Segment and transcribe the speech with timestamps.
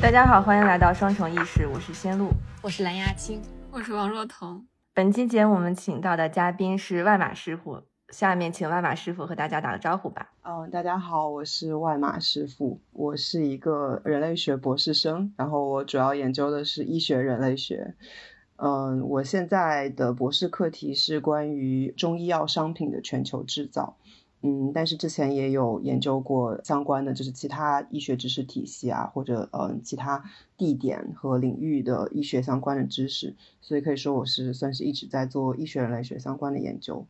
[0.00, 2.30] 大家好，欢迎来到双重意识，我是仙露，
[2.62, 3.42] 我是蓝牙青，
[3.72, 4.64] 我是王若彤。
[4.94, 10.30] 本期节目我们请到的嘉宾是外马师傅，下面请外马师傅和大家打个招呼吧。
[10.42, 17.96] 嗯，大家好，我是外马师傅，我是一个人类学博士生，然后我主要研究的是医学人类学。
[18.56, 23.96] 嗯，我现在的博士课题是关于中医药商品的全球制造。
[24.42, 30.22] 嗯，但是之前也有研究过相关的，就是其他医学知识体系啊，或者嗯其他
[30.56, 37.06] 地点和领域的医学相关的知识，所以可以说我是算是一直在做医学人类学相关的研究。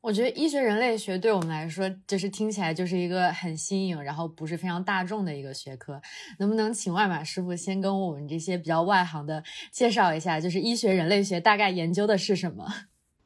[0.00, 6.00] 我觉得医学人类学对我们来说，就是听起来就是一个很新颖，然后不是非常大众的一个学科。
[6.38, 12.64] 能不能请外马师傅先跟我们这些比较外行的介绍一下，就是医学人类学大概研究的是什么？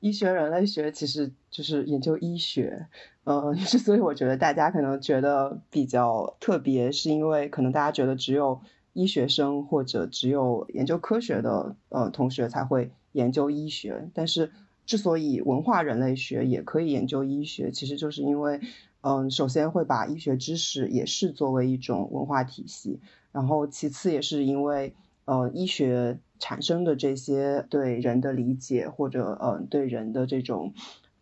[0.02, 2.88] 医学人类学其实就是研究医学。
[3.22, 8.60] 呃，之 所以我觉得大家可能觉得比较特别，是因为可能大家觉得只有
[8.94, 14.10] 医学生或者只有研究科学的呃同学才会研究医学。
[14.12, 14.50] 但是，
[14.84, 18.60] 之所以文化人类学也可以研究医学，其实就是因为，
[19.02, 22.98] 嗯，首先会把医学知识也是作为一种文化体系，
[23.30, 24.92] 然后其次也是因为，
[25.24, 30.72] 呃，医学产生的这些对人的理解或者呃对人的这种。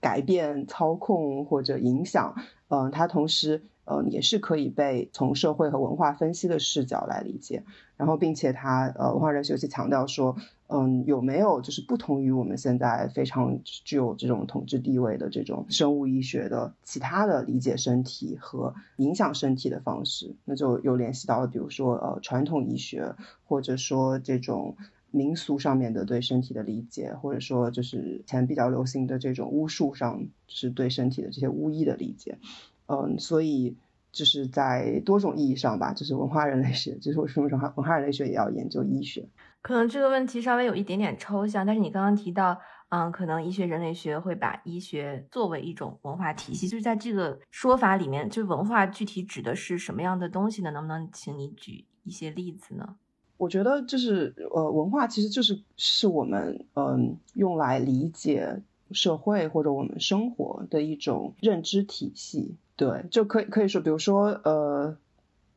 [0.02, 2.34] 改变、操控或者影响，
[2.68, 7.64] 嗯，它同时，嗯，也是可以被从社会和文化分析的视角来理解。
[8.00, 10.34] 然后，并且他，呃，文化人学习强调说，
[10.68, 20.34] 嗯，有没有就是不同于我们现在非常具有这种统治地位的这种生物医学的其他的理解身体和影响身体的方式？
[20.46, 24.74] 那就有联系到了，比如说，呃，传统医学，或者说这种。
[25.12, 32.38] 民俗上面的对身体的理解，或者说就是前比较流行的这种巫术上，是对身体的这些巫医的理解，
[32.86, 33.76] 嗯，所以
[34.12, 39.28] 就是在多种意义上吧，就是文化人类学，就是为什么说文化人类学也要研究医学？
[39.62, 50.70] 可能这个问题稍微有一点点抽象，但是你刚刚提到，嗯，可能医学人类学会把医学作为一种文化体系，就是在这个说法里面，就文化具体指的是什么样的东西呢？
[50.70, 52.96] 能不能请你举一些例子呢？
[53.36, 62.56] 我觉得就是呃，文化其实就是是我们嗯用来理解社会或者我们生活的一种认知体系。
[62.80, 64.96] 对，就可以可以说，比如说呃，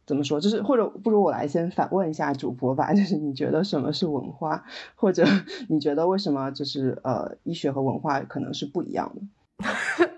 [0.06, 0.42] 怎么说？
[0.42, 5.24] 就是或者不如我来先反问一下主播吧， 就是你觉得什么是文化，或者
[5.70, 10.04] 你觉得为什么就是呃，医学和文化可能是不一样的？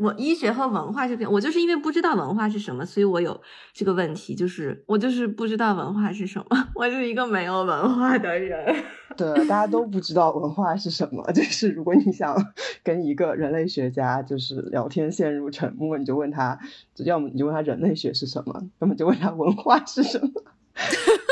[0.00, 3.40] 我医学和文化这边，我就是因为不知道文化是什么，所以我有
[3.72, 8.84] 这个问题，就是我就是不知道文化是什么， 我是一个没有文化的人。
[9.16, 12.36] 对，大家都不知道文化是什么， 就是如果你想
[12.84, 16.58] 跟一个人类学家就是聊天陷入沉默，你就问他，
[16.98, 20.30] 要么你就问他人类学是什么，要么就问他文化是什么。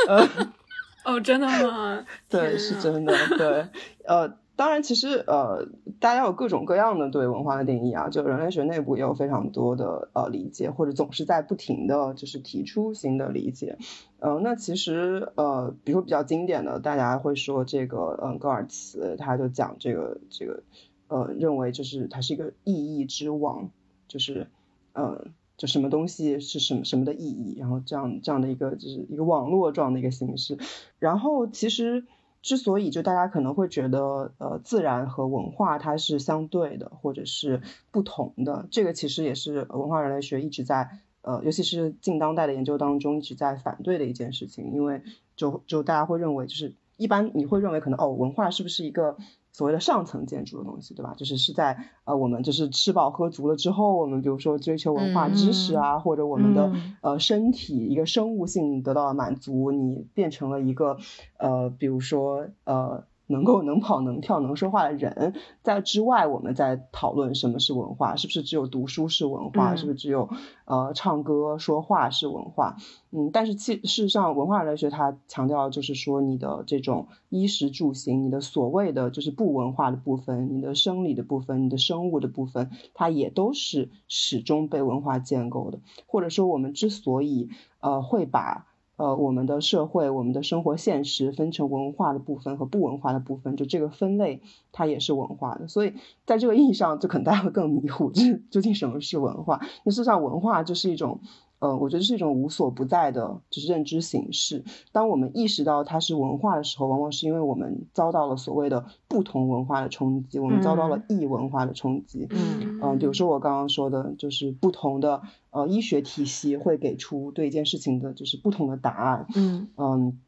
[1.05, 2.05] 哦，真的吗？
[2.29, 3.15] 对，是真的。
[3.39, 3.69] 对，
[4.07, 4.37] 呃。
[4.57, 5.69] 当然，其实呃，
[6.01, 13.77] 大家有各种各样的对文化的定义啊，就人类学内部也有非常多的呃理解，或者总是在不停的就是提出新的理解。
[14.19, 20.63] 嗯，那其实呃，比如说比较经典的，大家会说这个嗯，戈尔茨他就讲这个这个
[21.09, 23.69] 呃，认为就是它是一个意义之网，
[24.09, 24.47] 就是
[24.95, 30.57] 嗯，就什么东西是什么什么的意义，然后这样这样的一个就是一个网络状的一个形式。
[30.99, 32.07] 然后其实。
[32.47, 40.89] 之所以就大家可能会觉得，呃，自然和文化它是相对的，或者是不同的，这个其实也是文化人类学一直在，
[41.23, 45.03] 呃，尤其是近当代的研究当中一直在反对的一件事情，因为
[45.35, 49.17] 就就大家会认为，就是一般你会认为可能哦，文化是不是一个。
[49.53, 51.15] 所谓的上层建筑的东西，对吧？
[51.17, 56.71] 就是是在呃，我们就是吃饱喝足了之后，我们比如说追求文化知识啊，或者我们的
[57.01, 60.99] 呃身体一个生物性得到了满足，你变成了一个
[61.39, 63.05] 呃，比如说呃。
[63.27, 70.29] 能够能跑能跳能说话的人，在之外，我们在讨论什么是文化，是不是只有读书是文化，是不是只有
[70.65, 72.77] 呃唱歌说话是文化？
[73.11, 85.81] 嗯，但是其事实上，文化人类学它强调就是说，你的这种衣食住行，你的所谓的就是不文化的部分，你的生理的部分，你的生物的部分，它也都是始终被文化建构的。
[86.07, 87.49] 或者说，我们之所以
[87.81, 94.41] 呃会把呃，我们的社会，我们的生活现实分成文化的部分和不文化的部分，就这个分类，
[94.73, 95.69] 它也是文化的。
[95.69, 95.93] 所以，
[96.25, 99.61] 在这个意义上，就可能大家会更迷糊，就是究竟什么是文化？
[99.85, 101.21] 那事实上，文化就是一种，
[101.67, 104.63] 呃，我觉得是一种无所不在的，就是认知形式。
[104.93, 112.29] 当我们意识到它是文化的时候，往往是因为我们遭到了所谓的不同文化的冲击，我们遭到了异文化的冲击。
[112.31, 115.21] 嗯嗯，比如说我刚刚说的，就是不同的
[115.51, 119.27] 呃医学体系会给出对一件事情的就是不同的答案。
[119.35, 120.21] 嗯嗯，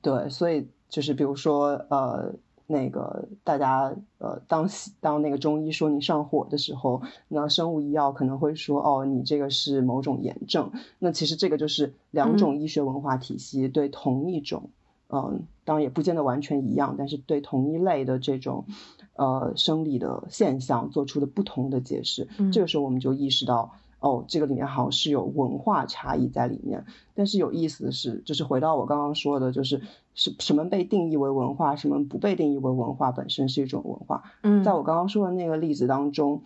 [0.00, 2.34] 对，所以就是比如说呃。
[2.66, 4.68] 那个大家呃，当
[5.00, 10.70] 当那个中医说你上火的时候，那生物医药可能会说哦，你这个是某种炎症。
[10.98, 14.70] 那其实这个就是两种医学文化体系对同一种，
[15.08, 18.64] 嗯，当然也不见得完全一样，但是对同一类的这种
[19.14, 22.28] 呃生理的现象做出的不同的解释。
[22.52, 23.72] 这个时候我们就意识到。
[23.98, 26.84] 哦，这个里面好像是有文化差异在里面，
[27.14, 29.80] 但是有意思的是，就是回到我刚刚说的，就是
[30.16, 34.24] 什什么被定义为文化，什么不被定义为文化，本身是一种文化。
[34.42, 36.42] 嗯，在我刚刚说的那个例子当中，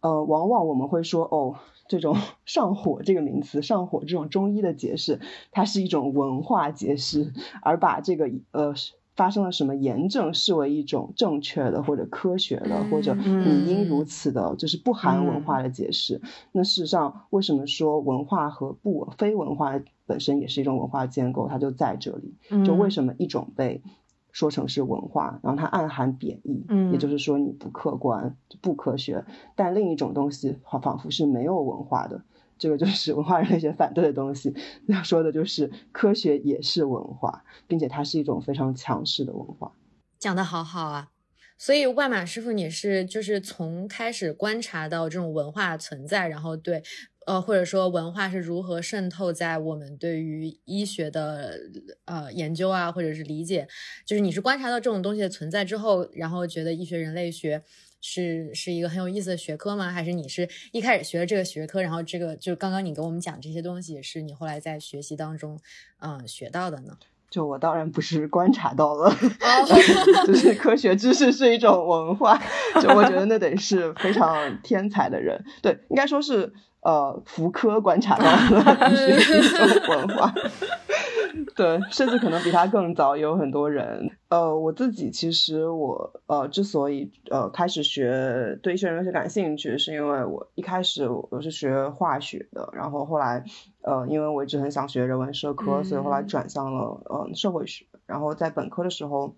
[0.00, 1.56] 呃，往往我们会说，哦，
[1.88, 2.16] 这种
[2.46, 5.20] 上火这个名词，上火这种中医的解释，
[5.50, 8.72] 它是一种文化解释，而把这个呃。
[9.18, 16.20] 发生了什么炎症视为一种正确的或者科学的或者理应如此的，就是不含文化的解释。
[16.52, 21.48] 那事实上，为什么说文化和不非文化本身也是一种文化建构？
[21.48, 22.36] 它就在这里。
[22.64, 23.82] 就为什么一种被
[24.30, 29.24] 说成是文化，然后它暗含贬义，也就是说你不客观、不科学，
[29.56, 32.22] 但另一种东西仿佛是没有文化的。
[32.58, 34.52] 这个就是文化人类学反对的东西，
[34.86, 39.72] 要说的就是科学也是文化，并且它是一种非常强势的文化。
[40.18, 41.10] 讲的好好啊！
[41.56, 46.82] 所以外马师傅，你是就是从开始观察到这种文化存在，然后对
[47.26, 51.58] 呃或者说文化是如何渗透在我们对于医学的
[52.04, 53.66] 呃研究啊，或者是理解，
[54.06, 57.62] 就是你是观察到这种东西的存在之后，然后觉得医学人类学。
[58.00, 59.90] 是是一个很有意思的学科吗？
[59.90, 65.58] 还是你是一开始学了这个学科，然后这个就刚刚你给我们讲这些东西，是你后来在学习当中，
[66.00, 66.96] 嗯，学到的呢？
[67.30, 69.14] 就我当然不是观察到了，
[70.26, 72.42] 就是科学知识是一种文化，
[72.80, 75.44] 就我觉得那得是非常天才的人。
[75.60, 80.32] 对，应该说是呃，福柯观察到了 一种文化。
[81.56, 84.10] 对，甚至可能比他更早，也有很多人。
[84.28, 93.44] 呃，我自己其实我呃之所以呃开始学对一些人文学感兴趣，是因为我一开始我是学化学的，然后后来
[93.82, 97.86] 呃因为我一直很想学人文社科，所以后来转向了呃社会学。
[98.06, 99.34] 然后在本科的时候，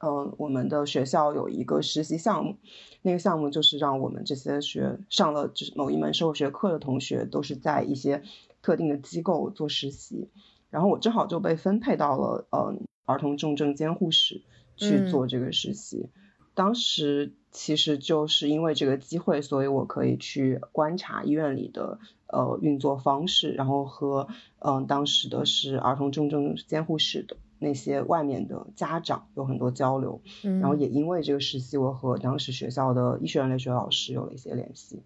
[0.00, 2.56] 呃我们的学校有一个实习项目，
[3.02, 8.22] 那个项目就是让我们这些学上了就是某一门社会学课的同学，都是在一些
[8.60, 10.28] 特定的机构做实习。
[10.72, 12.74] 然后我正好就被分配到了呃
[13.04, 14.42] 儿童重症监护室
[14.76, 16.08] 去做这个实习。
[16.54, 24.28] 当时其实就是因为这个机会，所以我可以去观察医院里的呃运作方式，然后和
[24.58, 30.20] 嗯当时的是儿童重症监护室的那些外面的家长有很多交流。
[30.42, 35.02] 然后也因为这个实习，我和当时学校的医学人类学老师有了一些联系。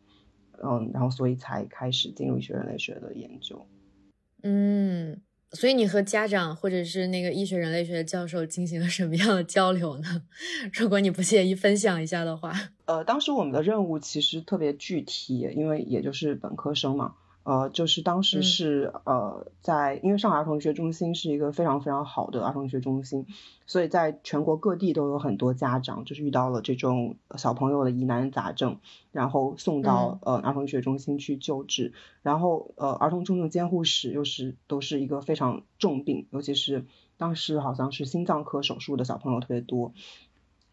[0.63, 3.67] 嗯，然后所以才开始进入医学人类学的研究。
[4.43, 5.21] 嗯。
[5.57, 10.23] 所以你和家长或者是那个医学人类学教授进行了什么样的交流呢？
[10.75, 12.53] 如果你不介意分享一下的话。
[12.85, 17.15] 呃，当时我们的任务其实特别具体，因为也就是本科生嘛。
[17.47, 23.25] 呃，就是当时是呃，在因为上海儿童医学中心是一个非常非常好的儿童医学中心，
[23.67, 28.81] 所以在全国各地都有很多家长就是遇到了这种小朋友的疑难杂症，
[29.13, 31.93] 然后送到呃儿童医学中心去救治，
[32.23, 36.85] 然后呃儿童重症监护室又是都是一个非常重病，尤其是
[37.17, 39.93] 当时好像是心脏科手术的小朋友特别多，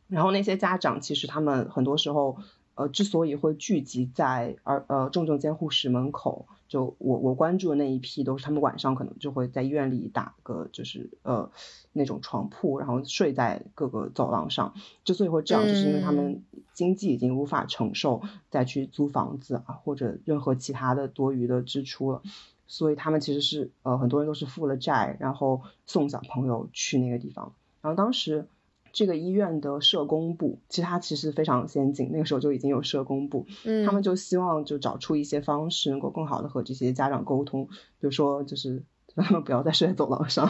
[0.08, 2.38] 然后那些家长其实他们很多时候
[2.74, 6.48] 呃之所以会聚集在儿呃重症监护室门口。
[6.74, 11.52] 就我我关注的那一批都是他们晚上可能就会在医院里打个就是呃
[11.92, 14.74] 那种床铺，然后睡在各个走廊上。
[15.04, 16.42] 之所以会这样，就是因为他们
[16.74, 22.24] 经济已经无法承受再去租房子啊或者任何其他的多余的支出了，
[22.66, 27.54] 所以他们其实是呃很多人都是负了债，然后送小朋友去那个地方。
[27.84, 28.48] 然后当时。
[28.94, 38.84] 这个医院的社工部，其实它其实非常先进，那个时候就已经有社工部，嗯，他们就希望就找出一些方式，能够更好的和这些家长沟通，比如说就是
[39.16, 40.48] 让他们不要再睡在走廊上，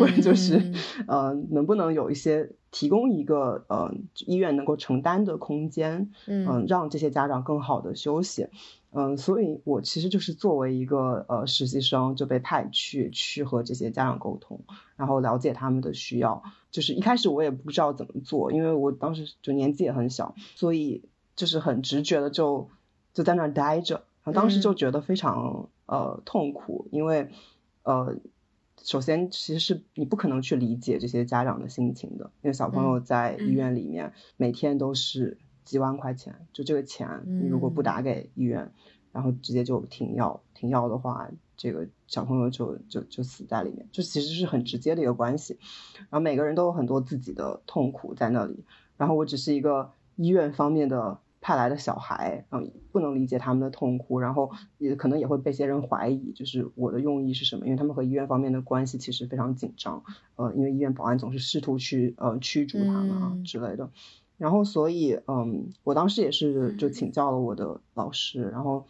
[0.00, 0.72] 或者就是
[1.06, 3.94] 呃，能不能有一些提供一个呃
[4.26, 8.48] 医院能够承担的空间，嗯，让这些家长更好的休息。
[8.96, 14.60] 嗯，所以我其实就是作为一个呃实习生就被派去去和这些家长沟通，
[14.96, 16.42] 然后了解他们的需要。
[16.70, 21.04] 就是一开始我也不知道怎么做，因为我当时就年纪也很小，所以
[21.36, 22.70] 就是很直觉的就
[23.12, 27.28] 就在那儿待着，然后当时就觉得非常呃痛苦，因为
[27.82, 28.16] 呃。
[28.84, 38.72] 首先，其实是你不可能去理解这些家长的心情的，因为小朋友在医院里面每天都是几万块钱，就这个钱，你如果不打给医院，
[39.12, 45.58] 然后直接就停药，停药的话，这个小朋友就就就死在里面，就其实是很直接的一个关系。
[45.98, 48.64] 然后每个人都有很多自己的痛苦在那里，
[48.96, 51.18] 然后我只是一个医院方面的。
[51.38, 57.66] 派来的小孩，嗯，不能理解他们的痛苦，然后也可能也会被些人怀疑，就是我的用意是什么？
[57.66, 60.02] 因为他们和医院方面的关系其实非常紧张，
[60.34, 63.88] 呃，因为医院保安总是试图去呃驱逐他们啊之类的，
[64.38, 68.86] 然后所以嗯，我当时也是就请教了我的老师，然后。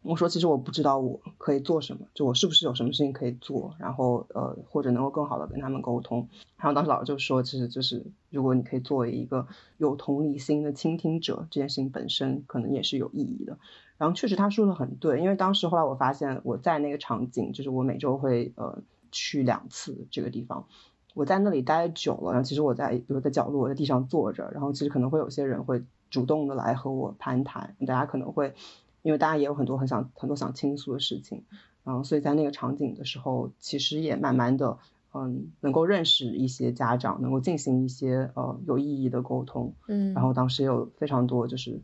[0.00, 6.28] 我说，其实我不知道我可以做什么，就我是不是有什么事情可以做，然后呃，或者能够更好的跟他们沟通。
[6.56, 13.58] 然后当时老师就说，其实就是如果你可以作为一个有同理心的倾听者，这件事情本身可能也是有意义的。
[13.98, 20.68] 然后确实他说的很对，因为当时后来我发现我在那个场景，就是我每周会呃去两次这个地方，
[21.18, 28.54] 我在那里待久了，然后其实我在比如在角落，我在地上坐着，然后其实可能会有些人会主动的来和我攀谈，大家可能会。
[29.02, 31.44] 因为大家也有很多很想很多想倾诉的事情，
[31.84, 34.76] 然后，所以在那个场景的时候，其实也慢慢的，
[35.14, 41.80] 嗯，能够认识一些家长，能够进行一些呃有意义的沟通，嗯，然后当时有非常多就是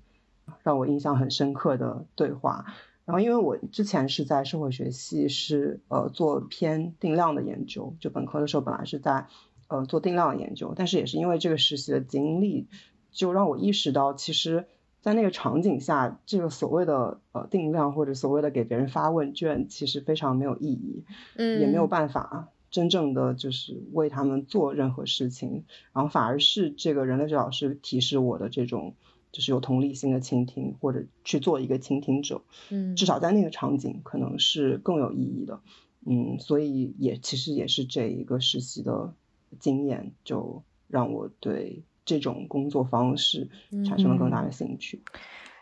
[0.64, 2.66] 让我印象很深刻的对话，
[3.04, 9.26] 然后因为我之前是在社会学系是呃做偏定量的研究，就本科的时候本来是在
[9.68, 12.68] 呃做定量的研究，但是也是因为这个实习的经历，
[13.10, 14.66] 就让我意识到其实。
[15.04, 21.04] 在那个场景下，这个所谓的呃定量或者所谓的给别人发问卷，其实非常没有意义，
[21.36, 28.94] 嗯，也没有办法真正的就是为他们做任何事情，然后反而是这个人类学老师提示我的这种
[29.34, 35.60] 就是有同理心的倾听，或者去做一个倾听者，嗯，至少在那个场景可能是更有意义的，
[36.06, 39.12] 嗯，所以也其实也是这一个实习的
[39.58, 41.82] 经验，就让我对。
[42.06, 43.48] 这种工作方式
[43.88, 45.02] 产生了更大的兴趣，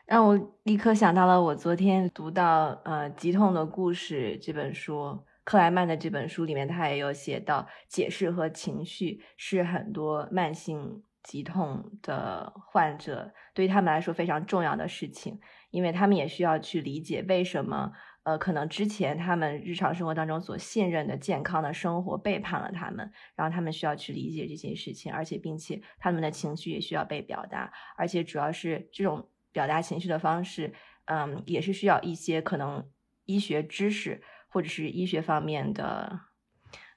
[0.07, 17.93] 让我立刻想到了我昨天读到呃《疾痛的故事》这本书，克莱曼的这本书里面，他也有写到，解释和情绪是很多慢性疾痛的患者对于他们来说非常重要的事情，因为他们也需要去理解为什么。
[18.25, 30.73] 呃，可能之前他们日常生活当中所信任的健康的生活背叛了他们，然后他们需要去理解这些事情，而且并且他们的情绪也需要被表达，而且主要是这种表达情绪的方式，
[31.07, 32.89] 嗯，也是需要一些可能
[33.25, 36.21] 医学知识或者是医学方面的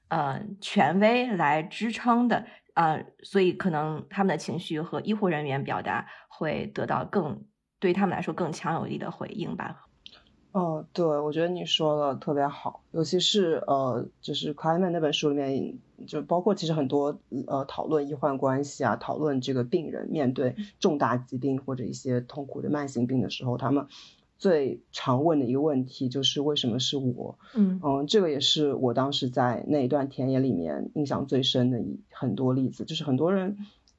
[0.10, 7.46] 呃权威来支撑的啊，所以可能他们的情绪和医护人员表达会得到更
[7.79, 9.88] 对他们来说更强有力的回应吧。
[10.51, 15.77] 哦，对，我觉得你说的特别好，尤其是呃，就是克莱曼那本书里面，
[16.08, 23.88] 就包括其实很多呃讨论医患关系啊，讨论这个病人面对重大疾病或者一些痛苦的慢性病的时候，他们
[24.38, 27.38] 最常问的一个问题就是为什么是我？
[27.56, 33.58] 嗯嗯，这个也是我当时在那一段田野里面印象最深的一很多例子，就是很多人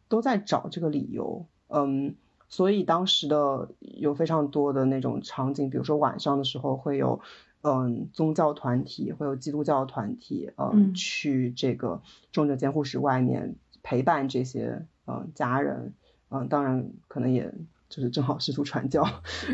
[0.09, 2.15] 都在找这个理由，嗯。
[2.49, 7.19] 所以当时的有非常多的那种场景，比如说晚上的时候会有，
[7.63, 15.95] 嗯，宗教团体会有基督教团体，嗯，去这个重症监护室外面陪伴这些嗯家人，
[16.29, 17.53] 嗯，当然可能也
[17.89, 19.03] 就是正好试图传教，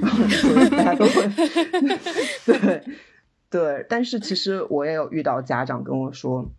[0.01, 0.25] 然后
[0.71, 1.29] 大家都会，
[2.47, 2.85] 对
[3.51, 6.51] 对，但是其实我也有遇到家长跟我说，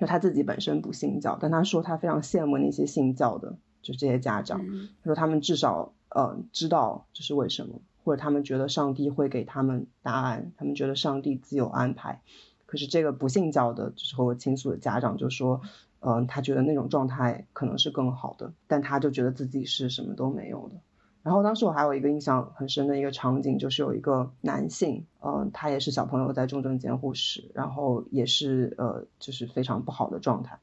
[0.00, 3.56] 就他自己本身不信教，但他说他非常羡慕那些信教的。
[3.82, 4.64] 就这些家长，
[5.02, 12.22] 他说他们至少呃知道这是为什么，或者他们觉得上帝会给他们答案，他们觉得上帝自有安排。
[12.64, 15.62] 可是这个不信教的，就是和我倾诉的家长就说，
[15.98, 20.76] 嗯，他觉得那种状态可能是更好的，但他就觉得自己是什么都没有的。
[21.22, 30.58] 然后当时我还有一个印象很深的一个场景，就是有一个男性，嗯，他也是小朋友在重症监护室，然后也是呃就是非常不好的状态。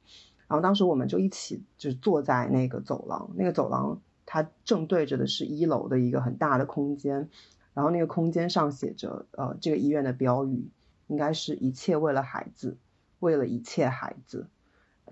[0.48, 7.30] 然后当时我们就一起就是坐在那个走廊，那个走廊它正对着的是一楼的一个很大的空间，
[7.74, 10.70] 然后那个空间上写着呃这个医院的标语，
[11.08, 12.78] 应该是一切为了孩子，
[13.20, 14.48] 为了一切孩子，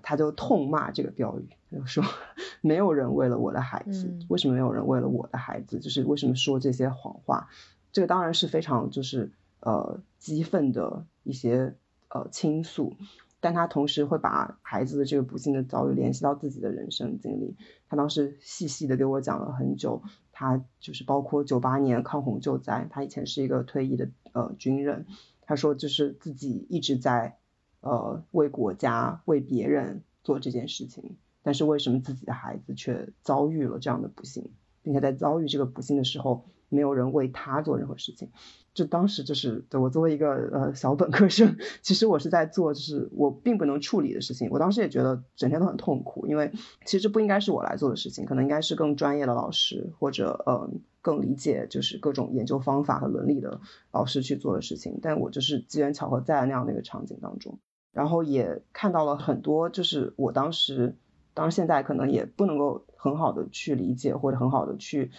[0.02, 2.04] 他就痛骂这个标语，他就说
[2.60, 5.78] 没有人为了我的孩子，为什么没有人为了我的孩子？
[5.78, 7.48] 就是为什么说这些谎话？
[7.92, 11.74] 这个当然是非常就是呃激愤的一些
[12.08, 12.94] 呃倾诉。
[13.40, 17.56] 但他同时会把孩子的这个不幸的遭遇联系到自己的人生经历。
[17.88, 20.02] 他当时细细的给我讲了很久，
[20.32, 25.06] 他就是包括九八年抗洪救灾，他以前是一个退役的呃军人，
[25.42, 27.38] 他说就是自己一直在
[27.80, 34.50] 呃为国家为别人做这件事情，但是为什么自己的孩子却遭遇了这样的不幸，
[34.82, 38.30] 并且在遭遇这个不幸的时候，没有人为他做任何事情。
[38.74, 44.50] 就当时就是对我作为一个呃小本科生，其实我是在做就是我并不能处理的事情。
[44.52, 46.52] 我当时也觉得整天都很痛苦，因为
[46.84, 50.70] 其实不应该是我来做的事情，可能应该是更专业的老师或者呃
[51.02, 55.00] 更理解就是各种研究方法和伦理的老师去做的事情。
[55.02, 57.58] 但我就是机缘巧合在那样的一个场景当中，
[57.92, 60.96] 然后也看到了很多就是我当时，
[61.34, 65.10] 当然现在可能也不能够很好的去理解或者很好的去。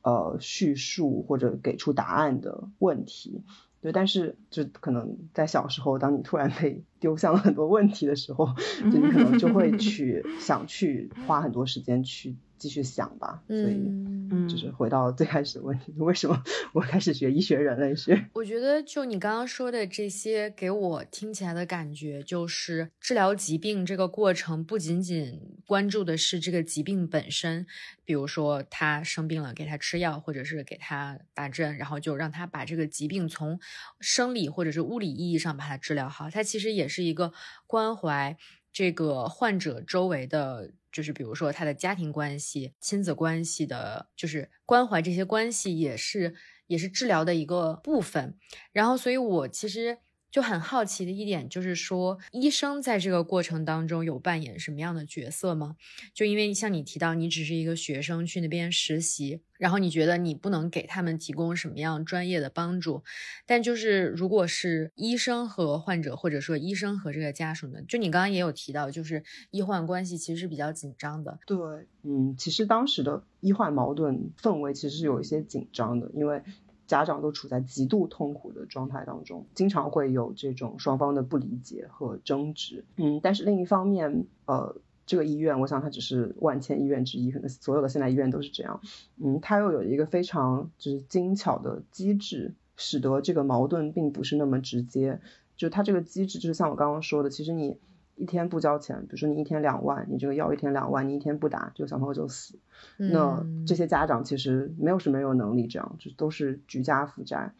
[0.00, 3.42] 呃，叙述或者给出答案的问题，
[3.82, 8.46] 对，但是就可能在小时候，当你突然被丢向了很多问题的时候，
[8.90, 12.36] 就你可能就会 去想去花很多时间去。
[12.58, 16.42] 继续想吧，所以就是回到最开始的问题，为什么
[16.74, 18.28] 我开始学医学人类学？
[18.34, 27.66] 我觉得就你刚刚说的这些，给我听起来的感觉就是治疗疾病这个过程不仅仅关注的是这个疾病本身，
[28.04, 33.58] 比如说他生病了，给他吃药，或者是给他打针，然后就让他把这个疾病从
[34.00, 36.28] 生理或者是物理意义上把它治疗好。
[36.28, 37.32] 它其实也是一个
[37.66, 38.36] 关怀
[38.78, 40.70] 这个患者周围的。
[40.90, 46.34] 就是比如说他的家庭关系、亲子关系的，就是关怀这些关系，也是
[46.66, 48.38] 也是治疗的一个部分。
[48.72, 49.98] 然后，所以我其实。
[50.30, 55.76] 就很好奇的一点就是说，医生在这个过程当中有扮演什么样的角色吗？
[56.12, 63.02] 就因为像你提到，你只是一个学生去那边实习，然后你觉得你不能给他们提供什么样专业的帮助，
[63.46, 67.80] 但就是如果是医生和患者，或者说医生和这个家属呢？
[67.88, 71.38] 就你刚刚也有提到，就是医患关系其实是比较紧张的。
[71.46, 71.56] 对，
[72.02, 76.42] 嗯，其实当时的医患矛盾氛围其实是有一些紧张的，因为。
[76.88, 82.84] 家长都处在极度痛苦的状态当中，经常会有这种双方的不理解和争执。
[82.96, 84.74] 嗯，但是另一方面，呃，
[85.06, 88.80] 这个医院，我想它只是万千医院之一，可能所有的现代医院都是这样。
[89.22, 95.20] 嗯，它又有一个非常就是精巧的机制，使得这个矛盾并不是那么直接。
[95.56, 97.78] 就它这个机制，就是像我刚刚说的，其实你。
[98.18, 102.58] 一天不交钱，比如说你一天两万，你这个药一天两万，你一天不打，这个小朋友就死。
[102.96, 107.54] 那这些家长其实没有什么有能力这样，就都是举家负债。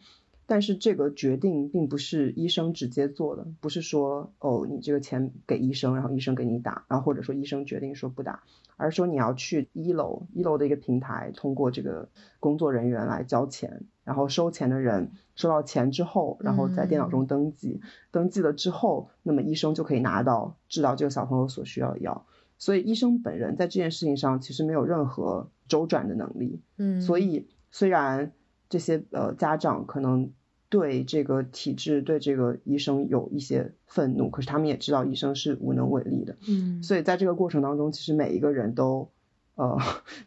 [0.45, 8.41] 但是这个决定并不是医生直接做的，不是说哦你这个钱给医生，然后医生给你打，然后或者说医生决定说不打，
[8.75, 13.83] 而是说你要去一楼一楼的一个平台，通过这个工作人员来交钱。
[14.09, 22.25] 然后收钱的人收到钱之后，然后在电脑中登记，登记了之后，那么医生就可以拿到治疗这个小朋友所需要的药。
[22.57, 26.59] 所以医生本人在这件事情上其实没有任何周转的能力。
[26.77, 28.31] 嗯，所以虽然
[28.67, 30.31] 这些呃家长可能
[30.69, 36.35] 对这个体制、对这个医生有一些愤怒，可是他们也知道医生是无能为力的。
[36.47, 39.11] 嗯，所以在这个过程当中，其实每一个人都。
[39.59, 39.77] 呃，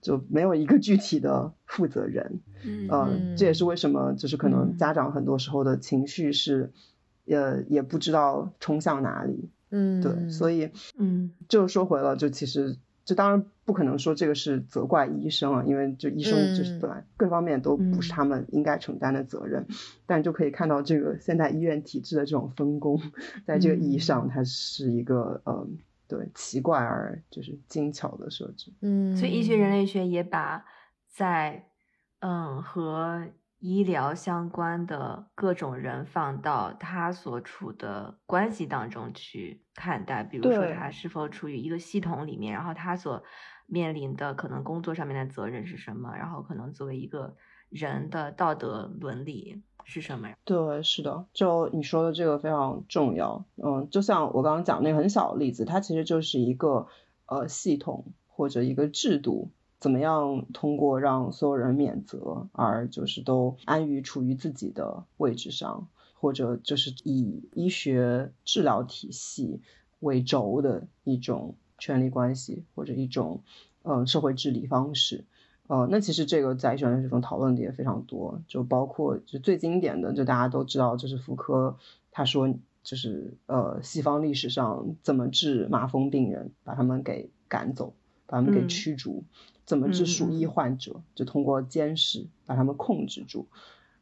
[0.03, 2.41] 就没有一个具体的负责人，
[2.91, 4.93] 呃，这也是为什么就是可能家。
[4.93, 6.71] 长很多时候的情绪是，
[7.25, 19.67] 呃，也不知道冲向哪里，嗯，对，所以，嗯，就说回了，就其实，就当然不可能说这个是责怪医生啊，因为就医生就是本来各方面都不是他们应该承担的责任，
[20.05, 23.01] 但就可以看到这个现代医院体制的这种分工，
[23.47, 23.99] 在这个意义。
[23.99, 25.67] 上，它是一个呃。
[26.13, 28.71] 对，奇怪而就是精巧的设置。
[28.83, 30.63] 嗯，所以医学人类学也把
[31.09, 31.71] 在
[32.19, 33.27] 嗯和
[33.61, 43.25] 医疗相关的各种人放到他所处的关系当中去看待，比如说他是否处于一个系统里面，然后他所
[43.67, 47.35] 面临的可能工作上面的责任是什么，然后可能作为一个
[47.71, 49.63] 人的道德伦理。
[49.85, 50.37] 是什么呀？
[50.45, 53.45] 对，是的，就你说的这个非常重要。
[53.57, 56.87] 嗯，就像我刚刚讲那个很小的例子，它其实就是一个
[57.27, 69.61] 呃系统或者一个制度，怎么样通过让所有人免责，而就是都安于处于自己的位置上，或者就是以医学治疗体系
[70.01, 73.43] 为轴的一种权力关系，或者一种
[73.83, 75.25] 嗯社会治理方式。
[75.73, 81.79] 呃，那其实这个在医学类学中讨论的也非常多，就包括就最经典的，就大家都知道，就是福柯
[82.11, 87.95] 他说，就是呃西方历史上怎么治麻风病人，把他们给赶走，
[88.27, 89.23] 把他们给驱逐；
[89.65, 93.47] 怎么治鼠疫患者，就通过监视把他们控制住。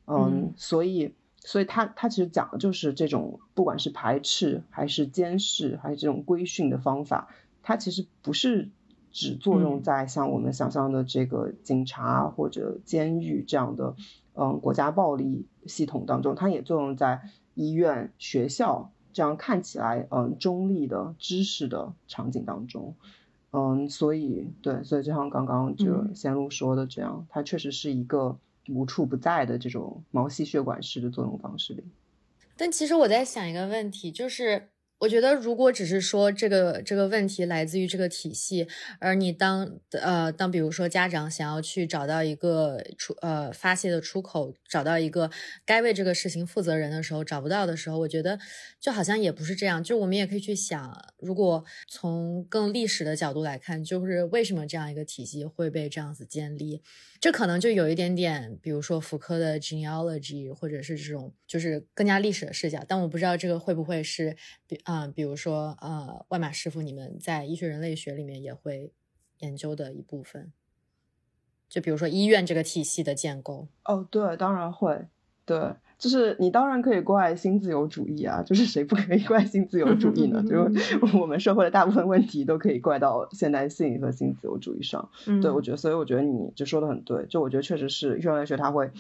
[0.08, 7.28] 嗯，所以所以他他其实讲的就是这种，不管是排斥还是监视还是这种规训的方法，
[7.62, 8.70] 它其实不是。
[9.12, 13.94] 只作用在像我们想象的这个警察或者监狱这样的
[14.34, 17.20] 嗯国家暴力系统当中，它也作用在
[17.54, 22.94] 医院、学校这样看起来嗯中立的知识的场景当中。
[23.50, 31.84] 嗯，所以对，所以就像刚刚这个仙露说的这样，它确实是一个无处不在的这种毛细血管式的作用方式里。
[32.56, 34.69] 但其实我在想一个问题，就是。
[35.00, 45.30] 我觉得，如果只是说这个这个问题来自于这个体系，而你当呃当比如说家长想要去找到一个出呃发泄的出口，找到一个
[45.64, 48.38] 该为这个事情负责人的时候找不到的时候，我觉得
[48.78, 49.82] 就好像也不是这样。
[49.82, 56.82] 就我们也可以去想，如果从更历史的角度来看，就是为什么这样一个体系会被这样子建立？
[57.20, 62.82] 这可能就有一点点，比如说福柯的 genealogy，或者是这种就是更加历史的视角。
[62.88, 64.34] 但我不知道这个会不会是
[64.66, 68.94] 比啊，比如说呃，外马师傅，你们在医学人类学里面也会
[69.40, 70.50] 研究的一部分。
[71.68, 73.68] 就比如说医院这个体系的建构。
[73.84, 75.06] 哦，对，当然会，
[75.44, 75.74] 对。
[76.00, 80.42] 就是你当然可以怪新自由主义啊，就是谁不可以怪新自由主义呢？
[80.42, 85.10] 就 是我们社会的大部分问题都可以怪到现代性和新自由主义上。
[85.42, 87.26] 对我觉得，所以我觉得你就说的很对。
[87.26, 88.90] 就我觉得确实是医学学它会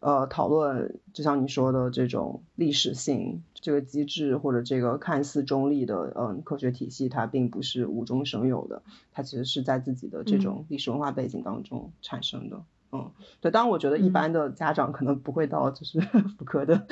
[0.00, 12.56] 呃讨论，就像你说的这种历史性这个机制或者这个看似中立的嗯科学体系，它并不是无中生有的，它其实是在自己的这种历史文化背景当中产生的。
[12.56, 12.62] 嗯，
[13.40, 16.00] 对，当然我觉得一般的家长可能不会到就是
[16.38, 16.86] 妇科的。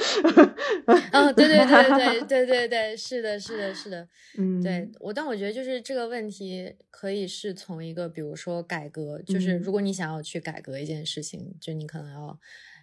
[1.12, 4.06] 嗯，对对对对 对对对，是的，是的，是的，
[4.38, 12.38] 嗯，对我，但我觉得就是这个问题可以是从一个，比如说改革，就是如果你想要去改革一件事情，就你可能要。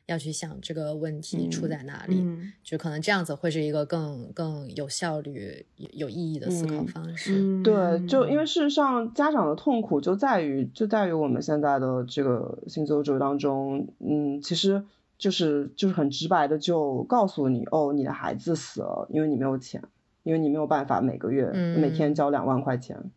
[0.06, 2.22] 要去想这个问题出在哪里，
[2.62, 7.64] 就可能这样子会是一个更更有效率、有意义的思考方式。
[7.64, 14.84] 对，就因为事实上，家长的痛苦就在于就在于我们现在的这个新自由主义当中，嗯，其实
[15.18, 19.82] 就是就是很直白的就告诉你，哦，你的孩子死了，因为你没有钱，
[20.24, 23.10] 因为你没有办法每个月每天交两万块钱，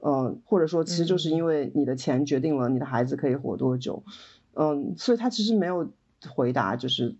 [0.00, 4.02] 嗯，或者说其实就是因为你的钱决定了你的孩子可以活多久，
[4.52, 5.88] 嗯，所以他其实没有。
[6.28, 7.14] 回答就是，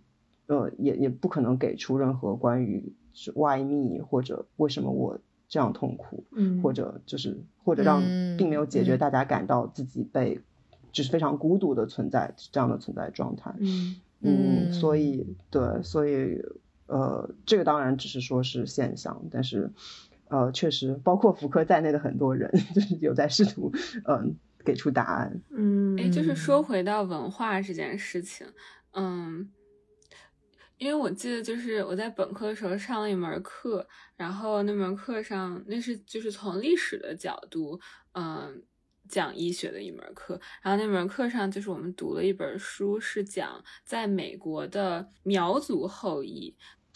[0.47, 8.01] 呃，也也不可能给出任何关于是外密或者为什么我这样痛苦，嗯，或者就是或者让
[8.37, 10.39] 并没有解决大家感到自己被
[10.91, 13.95] 就是非常孤独的存在这样的存在状态，嗯。
[14.19, 16.41] 嗯，所以对，所以
[16.87, 19.71] 呃，这个当然只是说是现象，但是
[20.29, 23.71] 呃，确实包括福柯在内的很多人 就是有在试图
[24.05, 28.47] 嗯给出答案，嗯，哎，就是说回到文化这件事情。
[28.93, 29.51] 嗯，
[30.77, 37.79] 因为我记得就是我在本科的时候上了一门课，然后那门课上那是就是从历史的角度，
[38.13, 38.63] 嗯，
[39.07, 46.55] 讲医学的一门课，然后那门课上就是我们读了一本书，是讲在美国的苗族后裔。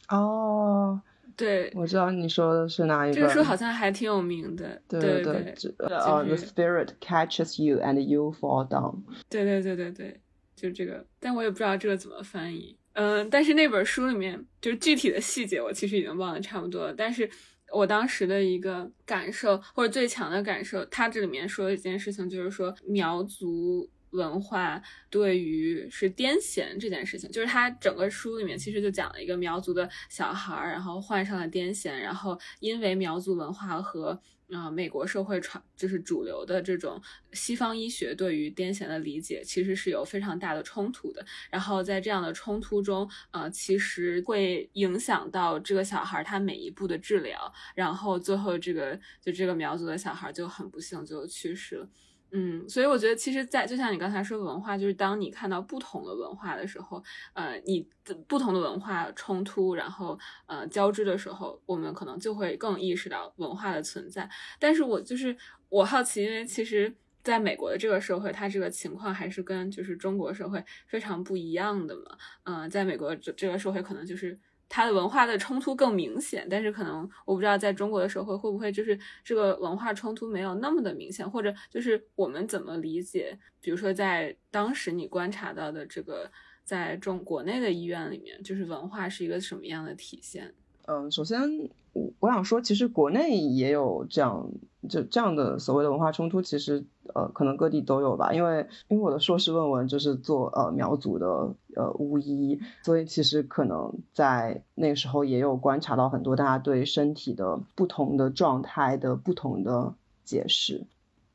[0.10, 1.02] 哦，
[1.38, 4.82] 对，我知道你说的是哪一本，这个书好像还挺有名的。
[4.88, 9.04] 对对对，呃，The Spirit catches you and you fall down。
[9.30, 10.22] 对对对对对。
[10.62, 12.78] 就这个，但我也不知道这个怎么翻译。
[12.94, 16.94] 嗯，但是那本书里面就是具体的细节，我其实已经忘得差不多了。
[16.94, 17.28] 但是
[17.74, 41.26] 我当时的一个感受，或者最强的感受，它这里面说的一件事情，就是说苗族文化对于是癫痫这件事情，就是它整个书里面其实就讲了一个苗族的小孩儿，然后患上了癫痫，然后因为苗族文化和啊，美国社会传就是主流的这种西方医学对于癫痫的理解，其实是有非常大的冲突的。
[41.50, 47.52] 然后在这样的冲突中，呃，其实会影响到这个小孩他每一步的治疗。
[47.76, 51.90] 然后最后这个就这个苗族的小孩就很不幸就去世了。
[52.34, 64.30] 嗯，所以我觉得，其实，在就像你刚才说文化，就是当你看到不同的文化的时候，呃，你的不同的文化冲突，然后呃交织的时候，我们可能就会更意识到文化的存在。
[64.60, 65.36] 但是我就是
[65.70, 72.18] 我好奇，因为其实在美国的这个社会，它这个情况还是跟就是中国社会非常不一样的嘛。
[72.44, 74.40] 嗯，在美国这这个社会可能就是。
[74.74, 86.32] 它的文化的冲突更明显，但是可能我不知道在中国的社会会不会就是这个文化冲突没有那么的明显，或者就是我们怎么理解，比如说在当时你观察到的这个
[86.64, 90.54] 在中国内的医院里面，就是文化是一个什么样的体现？
[90.86, 94.50] 嗯，首先我我想说，其实国内也有这样
[94.90, 110.86] 就这样的所谓的文化冲突，其实呃可能各地都有吧，因为因为我的硕士论文就是做呃苗族的呃巫医，所以其实可能在那个时候也有观察到很多大家对身体的不同的状态的不同的解释。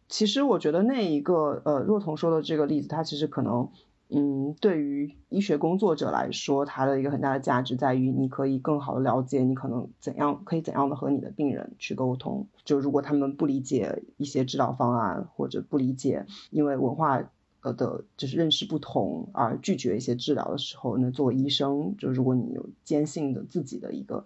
[0.09, 3.69] 其实我觉得那一个呃，若彤说的这个例子，它其实可能。
[4.09, 12.47] 嗯，对于医学工作者来说，它的一个很大的价值在于，你可以更好的了解你可能怎样可以怎样的和你的病人去沟通。
[12.65, 17.21] 就如果他们不理解一些治疗方案，或者不理解因为文化
[17.63, 24.25] 呃的就是认识不同而拒绝一些治疗的时候，那作为医生，就如果你有坚信的自己的一个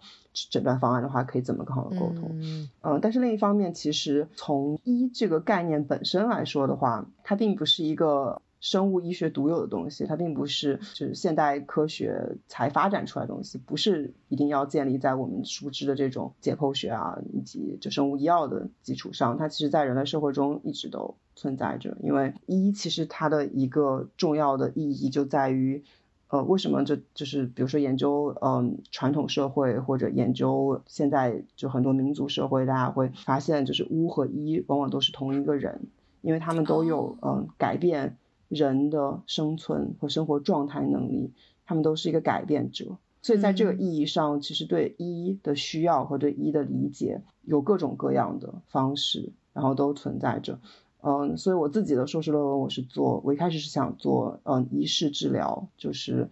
[0.50, 2.28] 诊断方案的话，可以怎么更好的沟通？
[2.34, 8.42] 嗯呃，但是另一方面，其实从医这个概念本身来说的话，它并不是一个。
[8.60, 19.38] 生物医学独有的东西，它并不是就是现代科学才发展出来的东西，不是一定要建立在我们熟知的这种解剖学啊以及就生物医药的基础上。
[19.38, 21.96] 它其实在人类社会中一直都存在着。
[22.02, 25.82] 因为医其实它的一个重要的意义就在于，
[26.28, 35.80] 呃，为什么这就是比如说研究嗯传统社会或者研究现在就很多民族社会，大家会发现就是巫和医往往都是同一个人，
[36.20, 38.18] 因为他们都有嗯改变。
[38.50, 41.32] 人的生存和生活状态能力，
[41.64, 50.58] 他们都是一个改变者，所以在这个意义上，其实对一的需要和对一的理解有各种各样的方式，然后都存在着。
[51.00, 56.28] 嗯，所以我自己的硕士论文我是做，我一开始是想做嗯仪式治疗，就是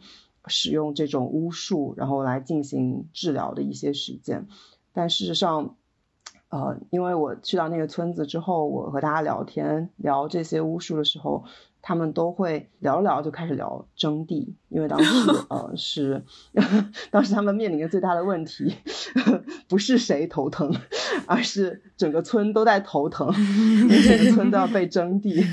[0.49, 4.49] 使用这种巫术，然后来进行治疗的一些实践，
[4.93, 5.77] 但事实上。
[6.51, 11.45] 呃，因为我去到那个村子之后，我和大家聊天聊这些巫术的时候，
[11.83, 16.25] 他们都会聊聊就开始聊征地，因为当时 呃是
[17.13, 18.75] 当时他们面临的最大的问题
[19.69, 20.75] 不是谁头疼，
[21.27, 25.45] 而是整个村都在头疼，整个村都要被征地，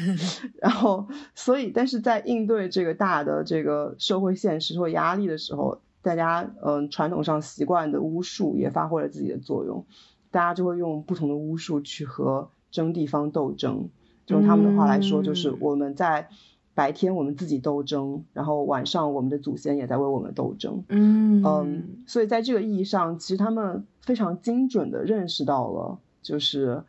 [0.62, 9.86] 然后所以但是在应对这个大的这个社会现实或压力的时候，大家嗯传统上习惯的巫术也发挥了自己的作用。
[10.35, 13.87] 大家就会用不同的巫术去和争地方斗争，
[14.27, 16.27] 用他们的话来说，就是我们在
[16.73, 20.83] 白天我们自己斗争，然后晚上我们的祖先也在为我们斗争。
[20.89, 26.83] 嗯嗯，所以在这个意义上，其实他们非常精准的认识到了，就是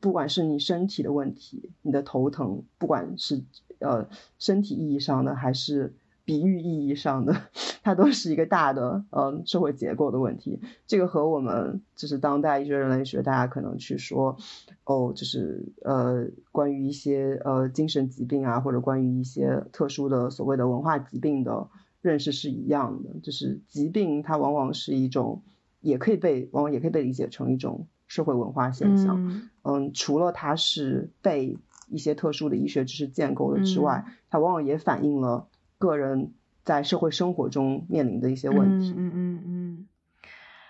[0.00, 3.42] 不管是你身体的问题，你的头疼，不管是
[3.80, 4.06] 呃
[4.38, 5.92] 身体意义上的还是。
[6.24, 7.36] 比喻意义上的，
[7.84, 10.58] 它都是一个大的，嗯，社会结构的问题。
[10.86, 14.38] 这个和我们就是当代医学人类学，大家可能去说，
[14.84, 21.68] 哦，就是呃，关于一些呃精神疾病啊，或者关于一些特殊的所谓的文化疾病的
[22.00, 23.10] 认识是一样的。
[23.22, 25.42] 就是疾病它往往是一种，
[25.80, 29.42] 也可以被往往也可以被理解成一种社会文化现象。
[29.62, 31.58] 嗯，除了它是被
[31.90, 35.48] 一些特殊的医学知识建构的之外，它往往也反映了。
[35.84, 36.32] 个人
[36.64, 39.88] 在社会生活中面临的一些问题，嗯嗯嗯，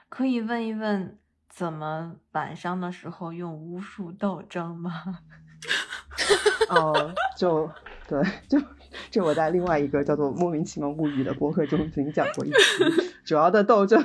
[0.09, 4.93] 可以问一问，怎么晚上的时候用巫术斗争吗？
[6.69, 7.71] 哦，就
[8.09, 8.61] 对，就
[9.11, 14.05] 这我在另外一个叫做《莫名其妙物语》的博客中曾经讲过一期，主要的斗争，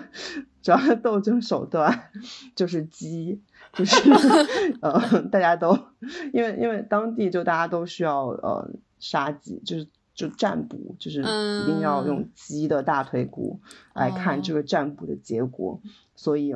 [0.61, 2.11] 主要的斗争手段
[2.55, 3.41] 就是鸡，
[3.73, 3.95] 就是
[4.81, 5.77] 呃，大家都
[6.33, 9.87] 因为因为当地就大家都需要呃杀鸡，就是。
[10.19, 13.61] 就占卜，就是一定要用鸡的大腿骨
[13.93, 15.79] 来看这个占卜的结果。
[16.13, 16.53] 所以，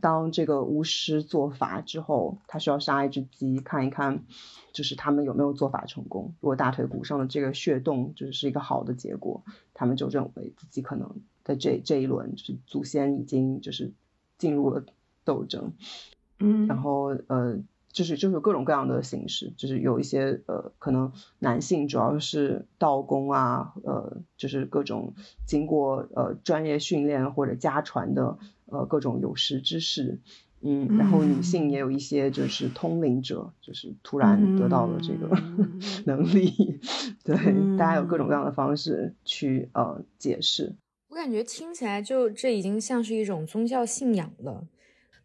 [0.00, 4.24] 当这个巫师做法之后，他需要杀一只鸡，看一看，
[4.72, 6.34] 就是他们有没有做法成功。
[6.40, 11.08] 如果大腿骨上的这个血洞就是是一个好的结果，他们就认为自己可能
[11.44, 13.92] 在这这一轮就是祖先已经就是
[14.38, 14.84] 进入了
[15.22, 15.72] 斗争。
[16.40, 17.62] 嗯，然后呃。
[17.92, 25.14] 就是就是各种各样的形式，就是有一些呃，可能男性主要是道工啊，呃，就是各种
[25.46, 30.18] 经过呃专业训练或者家传的呃各种有识之士，
[30.62, 35.28] 嗯，然后女性也有一些就是通灵者，就是突然得到了这个
[36.06, 36.80] 能力，
[37.24, 37.36] 对，
[37.76, 40.74] 大家有各种各样的方式去呃解释。
[41.10, 44.64] 我感觉听起来就这已经像是一种宗教信仰了。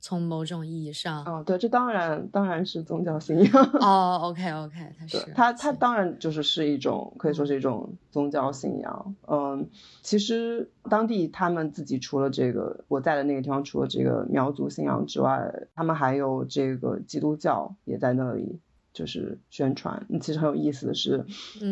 [0.07, 3.63] 从某种意义上，哦，对，这当然当然是宗教信仰。
[3.73, 9.15] 哦，OK OK，它是它它当然就是是一种可以说是一种宗教信仰。
[9.27, 9.67] 嗯，
[10.01, 18.61] 其实当地他们自己除了这个我在的那个地方，除了这个苗族信仰之外，他们还有这个基督教也在那里
[18.93, 20.07] 就是宣传。
[20.21, 21.25] 其实很有意思的是，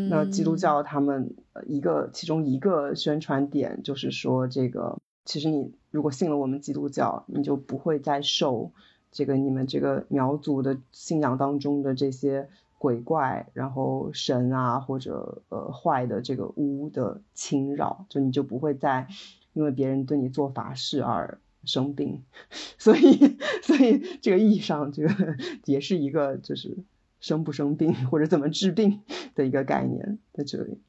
[0.09, 1.33] 那基督教他们
[1.67, 4.97] 一个其中一个宣传点就是说这个。
[5.27, 8.73] 其实你如果信了我们基督教，你就不会再受
[9.13, 19.07] 这个你们这个苗族的信仰当中的这些鬼怪，然后神啊或者呃坏的这个巫的侵扰，就你就不会再
[19.53, 22.23] 因为别人对你做法事而生病。
[22.77, 26.77] 所以，所以这个意义上，这个也是一个就是
[27.21, 28.99] 生不生病或者怎么治病
[29.33, 30.81] 的一个概念在这里。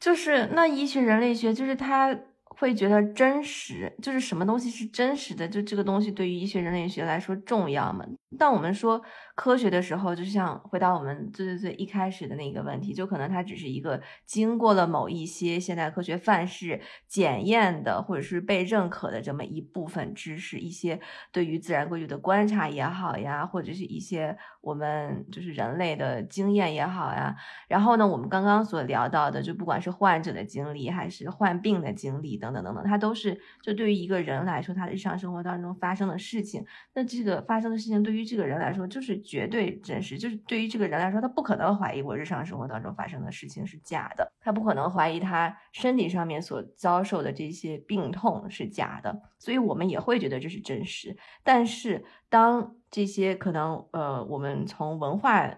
[0.00, 2.18] 就是那医学人类学，就是它。
[2.56, 8.04] 会觉得真实就是什么东西是真实的，就这个东西对于医学人类学来说重要吗？
[8.38, 9.00] 当我们说
[9.36, 27.36] 科学的时候，就像回到我们最最最一开始的那个问题，就可能它只是一个经过了某一些现代科学范式检验的，或者是被认可的这么一部分知识，一些对于自然规律的观察也好呀，或者是一些我们就是人类的经验也好呀。
[27.68, 36.64] 然后呢，我们刚刚所聊到的，就不管是患者的经历还是患病的经历等等等等，它都是就对于一个人来说，他日常生活当中发生的事情。
[36.92, 51.16] 那这个发生的事情对于这个人来说就是绝对真实，就是对于这个人来说，他不可能怀疑我日常生活当中发生的事情是假的，他不可能怀疑他身体上面所遭受的这些病痛是假的，所以我们也会觉得这是真实。
[51.42, 55.48] 但是当这些可能呃，我们从文化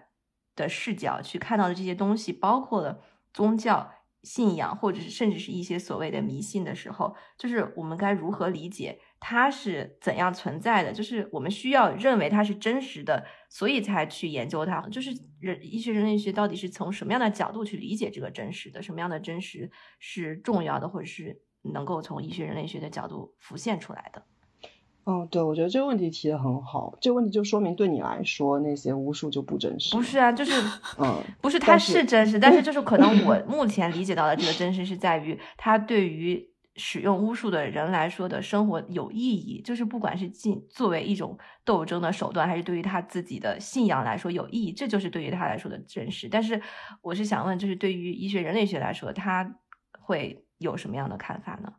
[0.55, 2.99] 的视角去看到的这些东西，包括了
[3.33, 3.91] 宗教
[4.27, 8.99] 信仰，或者是甚至是一些所谓的迷信的时候，就是我们该如何理解？
[9.19, 10.91] 它是怎样存在的？
[10.91, 14.81] 就是我们需要认为它是真实的，所以才去研究它。
[14.89, 18.81] 就是人医学人类学到底是从什么样的角度去理解这个真实的？
[18.81, 21.41] 什么样的真实是重要的，或者是
[21.73, 24.25] 能够从医学人类学的角度浮现出来的？
[25.09, 26.97] 嗯，对，我觉得这个问题提的很好。
[26.99, 29.95] 这个问题就说明对你来说那些巫术就不真实。
[29.95, 30.51] 不是啊，就是
[30.99, 36.47] 嗯，不是它是真实，但是就是可能 我目前理解到的这个真实是在于它对于。
[36.79, 46.29] 使用巫术的人来说的生活有意义，就是不管是进作为一种斗争的手段，还是对于他自己的信仰来说有意义，这就是对于他来说的真实。
[46.29, 46.61] 但是
[47.01, 49.55] 我是想问，就是对于医学人类学来说，他
[49.99, 51.73] 会有什么样的看法呢？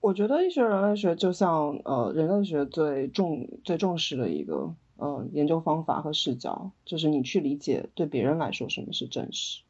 [0.00, 9.62] 我觉得医学人类学就像呃人类学最重最重视的一个呃研究方法和视角，就是你去理解对别人来说什么是真实。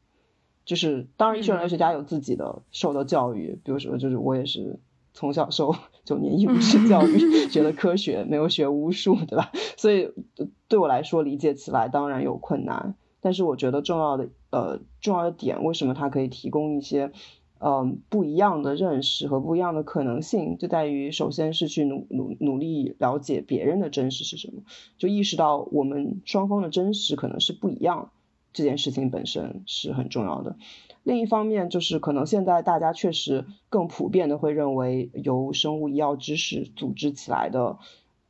[0.65, 4.79] 就是当然，医学人类学家有自己的受的教育，比如说，就是我也是
[5.15, 5.73] 从小受
[6.05, 7.17] 九年义务式教育，
[7.49, 9.51] 学的科学，没有学巫术，对吧？
[9.77, 10.11] 所以
[10.67, 12.93] 对我来说理解起来当然有困难。
[13.19, 17.11] 但是我觉得重要的呃重要的点，为什么它可以提供一些
[17.59, 24.63] 嗯不一样的认识和不一样的可能性，就在于首先是去努努努力了解别人的真实是什么，
[24.97, 28.11] 就意识到我们双方的真实可能是不一样。
[28.51, 30.55] 这件事情本身是很重要的。
[31.03, 37.77] 另一方面，就是可能现在大家确实更普遍的会认为，由生物医药知识组织起来的，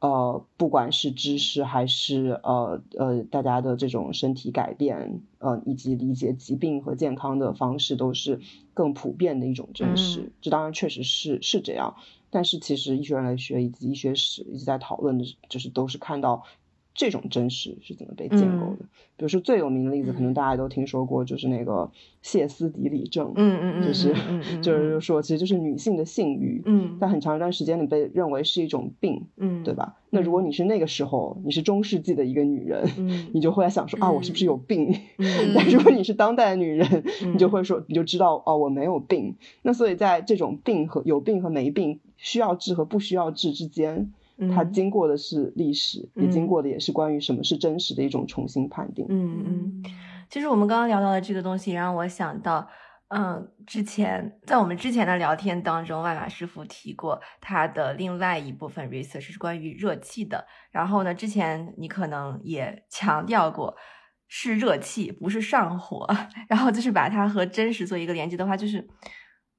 [0.01, 8.39] 呃，不管是知识还是呃呃大家的这种身体改变，呃以及理解疾病和健康的方式，都是
[8.73, 10.31] 更普遍的一种真实。
[10.41, 11.95] 这当然确实是是这样，
[12.29, 16.43] 但是其实医学人类学以及医学史一直在讨论的，就是都是看到。
[16.93, 18.85] 这种真实是怎么被建构的？
[19.15, 23.31] 比如说最有名的例子，可能大家都听说过，就是那个歇斯底里症。
[23.35, 24.13] 嗯嗯嗯，就是
[24.61, 26.61] 就是说，其实就是女性的性欲。
[26.65, 29.27] 嗯，在很长一段时间里被认为是一种病。
[29.37, 29.95] 嗯，对吧？
[30.09, 32.85] 那如果你是那个时候，你是中世纪的一个女人，
[33.33, 34.93] 你就会来想说啊，我是不是有病？
[35.55, 39.35] 但如果你是当代的女人，你就会说，你就知道哦，我没有病。
[39.61, 44.11] 那所以在这种病和有病和没病、需要治和不需要治之间。
[44.47, 49.05] 它经过的是历史，也经过的也是关于什么是真实的一种重新判定。
[49.09, 49.83] 嗯嗯，
[50.29, 52.67] 其实我们刚刚聊到的这个东西，让我想到，
[53.09, 60.45] 嗯，之前在我们之前的聊天当中，万马师傅提过他的另外一部分 research 是关于热气的。
[60.71, 63.75] 然后呢，之前你可能也强调过
[64.27, 66.07] 是热气，不是上火。
[66.47, 68.87] 然后就是把它和真实做一个连接的话，就是。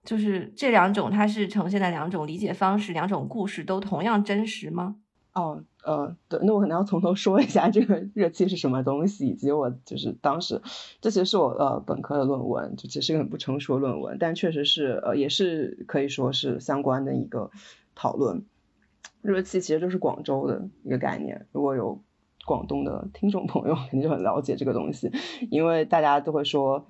[0.05, 4.97] 就是这两种，它是呈现的两种理解方式，两种故事都同样真实吗？
[5.33, 10.61] 哦，呃，对，那我可能要从头说一下这个热气是什么东西，以及我就是当时，
[11.01, 17.51] 这其实是我呃本科的论文，就其实一个很不成熟的论文，但确实是呃也是可以说是相关的一个
[17.95, 18.45] 讨论。
[19.23, 22.03] 热气其实就是广州的一个概念，如果有
[22.47, 25.13] 广东的听众朋友， 肯定就很了解这个东西，
[25.51, 26.87] 因为大家都会说。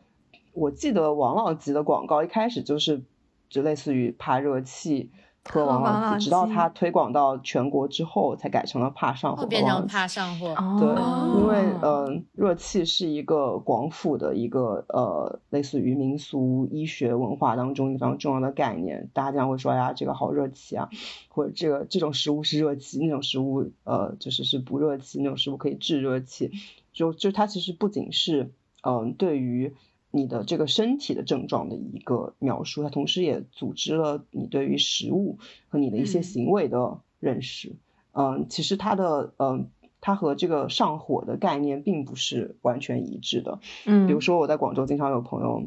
[0.52, 3.02] 我记得王老吉的广告一开始就是，
[3.48, 5.10] 就类似于怕热气
[5.48, 9.46] 喝王老吉，直到它推广到全国之后，才改成了怕上火。
[9.46, 10.54] 变成怕上火。
[10.78, 19.08] 对，因为嗯，热气是一个广府的一个呃，类似于民俗医学文化当中一个非常重要的概念。
[19.14, 20.90] 大家经常会说呀，这个好热气啊，
[21.28, 26.50] 或者这个这种食物是热气，那种食物呃，就是是不热气，那种食物可以治热气。
[26.92, 28.52] 就就它其实不仅是
[28.82, 29.74] 嗯，对于
[30.10, 35.38] 你的这个身体的症状的一个描述，它同时也组织了你对于食物
[35.68, 37.76] 和你的一些行为的认识。
[38.12, 43.60] 嗯，其实它的嗯它和这个上火的概念并不是完全一致的。
[43.86, 45.62] 嗯，比如说我在广州经常有朋友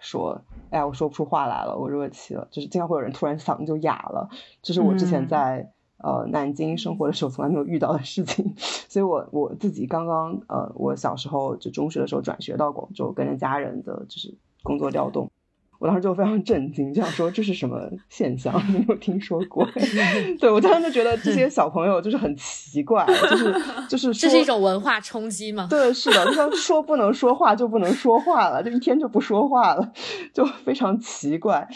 [0.00, 4.28] 说，哎呀，我说不出话来了，我热气了，就是经常会有人突然嗓子就哑了，
[4.62, 5.72] 这是我之前在
[6.02, 8.54] 呃南京生活的时候从来没有遇到的事情。
[8.88, 15.30] 所以我我自己刚刚呃，我小时候就中学的时候转学到广州，跟着家人的就是工作调动。
[15.78, 18.52] 我当时就非常震惊，就想说这是什么现象？
[18.66, 19.64] 没有听说过。
[20.40, 23.54] 对我当时就觉得这些小朋友就是很奇怪，就是
[23.88, 25.68] 就是这是一种文化冲击吗？
[25.70, 29.92] 对，是的，就像说不能说话就不能说话了，就一天就不说话了，
[30.34, 31.68] 就非常奇怪。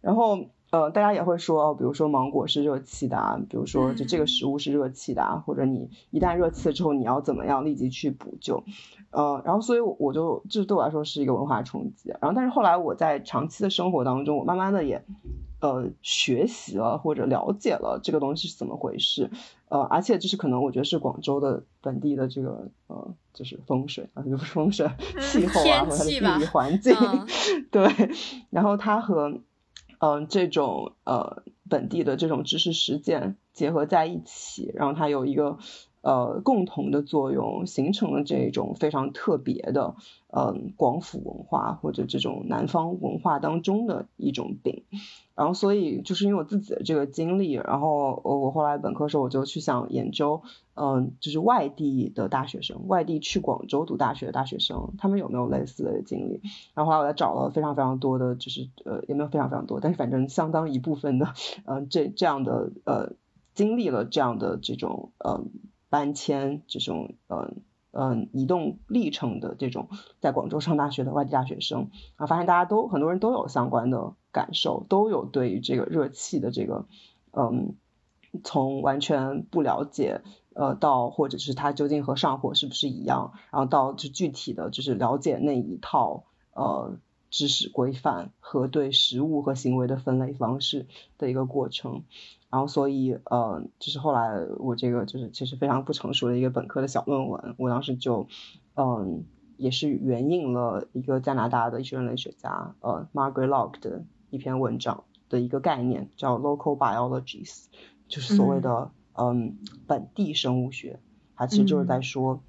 [0.00, 0.38] 然后
[0.70, 8.62] 呃，大家也会说，比如说芒果是热气的啊，比如说就这个食物是热气的啊，或者你一旦热气了之后，你要怎么样立即去补救？
[9.10, 12.10] 呃，然后所以我就这对我来说是一个文化冲击。
[12.20, 15.02] 然后但是后来我在长期的生活当中，我慢慢的也
[15.60, 19.30] 呃学习了或者了解了这个东西是怎么回事。
[19.70, 24.90] 呃，而且就是可能我觉得是广州的本地的这个呃就是风水啊，不是风水，
[25.20, 26.94] 气候啊，和它的地理环境，
[27.72, 27.90] 对，
[28.50, 29.40] 然后它和
[29.98, 35.58] 嗯这种呃本地的这种知识实践结合在一起，然后它有一个。
[36.08, 39.94] 呃，共同的作用形成了这种非常特别的，
[40.34, 44.84] 嗯，广府文化或者这种南方文化当中的一种饼。
[45.34, 50.40] 然后，所以就是因为我自己的这个经历，然后我我后来本科时候我就去想研究，
[50.76, 56.40] 嗯，就是外地的大学生，外地去广州读大学的大学生，他们有没有类似的经历？
[56.72, 61.34] 然后后来我再找了非常非常多的，就是呃，也没有非常非常多，但是反正相当一部分的，
[61.66, 63.12] 嗯，这这样的呃，
[63.54, 65.50] 经历了这样的这种嗯。
[65.88, 69.88] 搬迁这种嗯嗯移动历程的这种
[70.20, 76.86] 在广州上大学的外地大学生啊，发现大家都很多人都有相关的感受，都有对于这个热气的这个
[77.32, 77.74] 嗯
[78.44, 80.20] 从完全不了解
[80.54, 86.98] 呃到或者是它究竟和上火是不是一样，然后到就具体的就是了解那一套呃
[87.30, 90.86] 知识规范和对食物和行为的分类方式
[91.16, 92.04] 的一个过程。
[92.50, 98.26] 然后，所以，呃，就是后来我这个就是其实非常不成熟的一个本科的小论文，我当时就，
[98.74, 99.24] 嗯，
[99.58, 107.66] 也是援引了一个加拿大的医学人类学家，呃，Margaret Lock 的一篇文章的一个概念，叫 local biologies，
[108.08, 111.00] 就是所谓的，嗯，本地生物学，
[111.36, 112.42] 它其实就是在说，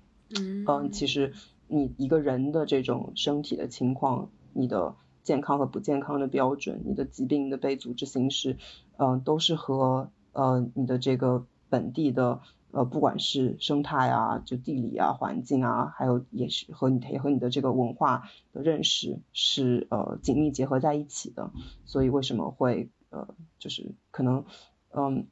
[0.65, 1.33] 嗯，其实
[1.67, 4.95] 你一个人的这种身体的情况，你的。
[5.23, 8.57] 健康和不健康的标准，你的疾病的被组织形式，
[8.97, 12.41] 嗯，都是和呃你的这个本地的
[12.71, 21.51] 呃不管是生态啊，就地理啊环境啊，还有也是和你也和你的这个文化的认识是呃紧密结合在一起的。
[21.85, 23.27] 所以为什么会呃
[23.59, 24.45] 就是可能
[24.91, 25.27] 嗯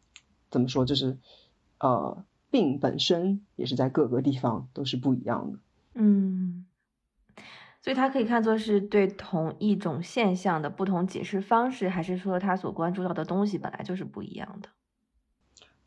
[0.52, 1.18] 怎么说就是
[1.80, 5.60] 呃病本身也是在各个地方都是不一样的。
[5.96, 6.67] 嗯。
[7.88, 14.68] 所以它可以看作是对同一种现象的不同解释方式，还是说他所关注到的东西本来就是不一样的？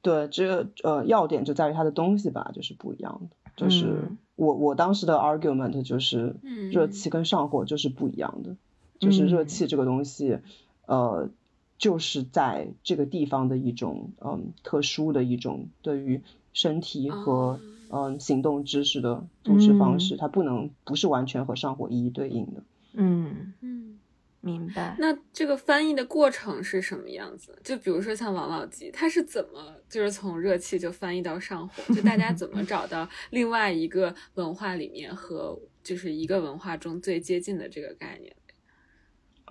[0.01, 3.37] 对，这个呃要点就在于它的东西吧就是不一样的。
[3.55, 6.37] 就是我我当时的 argument 就是，
[6.73, 8.57] 热气跟上火就是不一样的。
[8.99, 10.39] 就是热气这个东西，
[10.87, 11.29] 呃，
[11.77, 16.23] 就是在这个地方的一种嗯特殊的一种对于
[16.55, 17.61] 身体和。
[17.93, 22.63] 嗯，行动知识的组织方式，它不能不是完全和上火一一对应的。
[22.95, 23.99] 嗯嗯，
[24.41, 24.97] 明白。
[24.99, 27.59] 那这个翻译的过程是什么样子？
[27.63, 31.95] 就比如说像王老吉，他是怎么就是从热气就翻译到上火？
[31.95, 38.35] 就大家怎么 找到另外一个文化里面和就是一个文化中最接近的这个概念？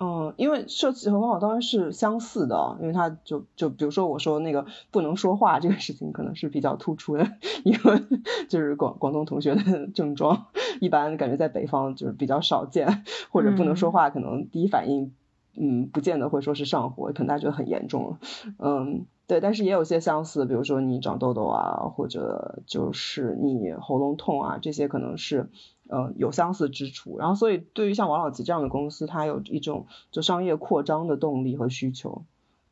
[0.02, 7.26] 嗯，因为设计和方法当然是相似的，因为它就就比如说我说那个不能说话这个事情，可能是比较突出的
[7.64, 8.02] 因为，
[8.48, 10.46] 就是广广东同学的症状，
[10.80, 15.12] 一般感觉在北方就是比较少见，或者不能说话，可能第一反应，
[15.54, 18.18] 嗯，不见得会说是上火，可能大家觉得很严重了，
[18.58, 25.50] 嗯，对，但是也有些相似，比如说你长痘痘啊，或者就是你喉咙痛啊，这些可能是。
[25.90, 32.22] 呃，有相似之处，然后所以对于像王老吉这样的公司，它有一种就商业扩张的动力和需求，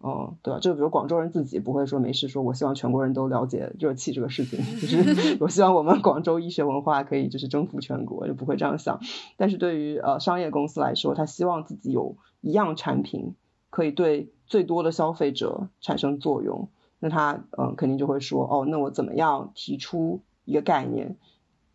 [0.01, 0.61] 嗯，对吧？
[0.61, 9.01] 就比如广州人自己不会说没事说，我希望全国人都了解热气这个事情， 就是我希望我们广州医学文化可以就是征服全国，就不会这样想。
[9.37, 13.35] 但是对于呃商业公司来说，他希望自己有一样产品
[13.71, 16.69] 可以对最多的消费者产生作用，
[17.01, 21.17] 那他嗯肯定就会说，哦，那我怎么样提出一个概念？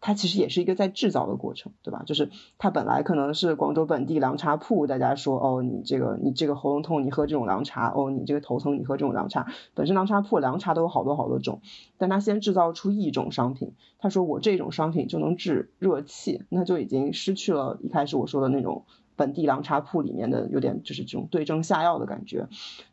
[0.06, 2.04] 它其实也是一个在制造的过程，对吧？
[2.06, 9.48] 就是它本来可能是广州本地凉茶铺，大家说哦，你这个你这个喉咙痛，你喝这种凉茶；哦，你这个头疼，你喝这种凉茶。
[9.74, 11.62] 本身凉茶铺凉茶都有好多好多种，
[11.98, 18.84] 但他先制造出一种商品，他说我这种商品就能治热气，那就已经失去了一开始我说的那种
[19.16, 22.50] 本地凉茶铺里面的有点就是这种对症下药的感觉。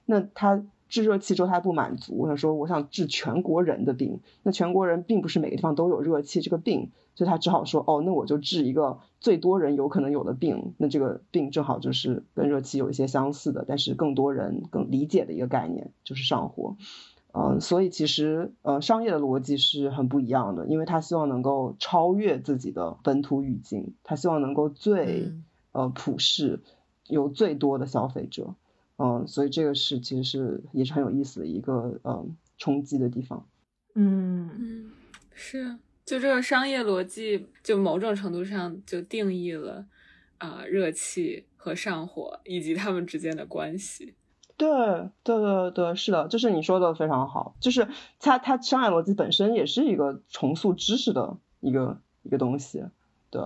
[0.07, 0.63] 那他。
[0.91, 16.77] 治热气之后他不满足，他说我想治全国人的病，那全国人并不是每个地方都有热气这个病，所以他只好说哦，那我就治一个最多人有可能有的病，那这个病正好就是跟热气有一些相似的，但是更多人更理解的一个概念就是上火，
[17.33, 25.33] 嗯，所以其实呃商业的逻辑是很不一样的，因为他希望能够超越自己的本土语境，他希望能够最
[25.71, 26.61] 呃普世，
[27.07, 28.55] 有最多的消费者。
[29.03, 33.49] 嗯，所以这个是其实是也是很有意思的一个嗯冲击的地方。
[33.95, 34.91] 嗯嗯，
[35.33, 39.87] 是，就这个商业逻辑，就某种程度上就定义了
[40.37, 44.15] 啊热气和上火以及它们之间的关系。
[44.59, 44.69] 对
[45.23, 47.89] 对对对，是的，就是你说的非常好，就是
[48.19, 52.85] 它它商业逻辑本身也是一个重塑知识的一个一个东西，
[53.31, 53.43] 对。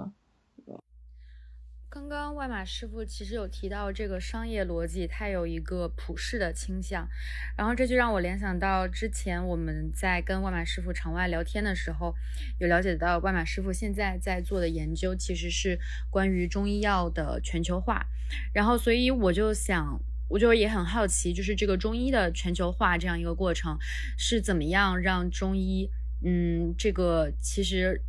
[1.95, 7.09] 刚刚外马师傅其实有提到这个商业逻辑，它有一个普世的倾向，
[7.57, 12.12] 然后这就让我联想到之前我们在跟外马师傅场外聊天的时候，
[12.59, 15.78] 有了解到外马师傅现在在做的研究其实是
[16.11, 18.05] 关于中医药的全球化，
[18.53, 23.78] 然后所以我就想，我就也很好奇，就是这个中医的全球化这样一个过程
[24.18, 25.88] 是怎么样让中医，
[26.24, 28.03] 嗯，这个其实。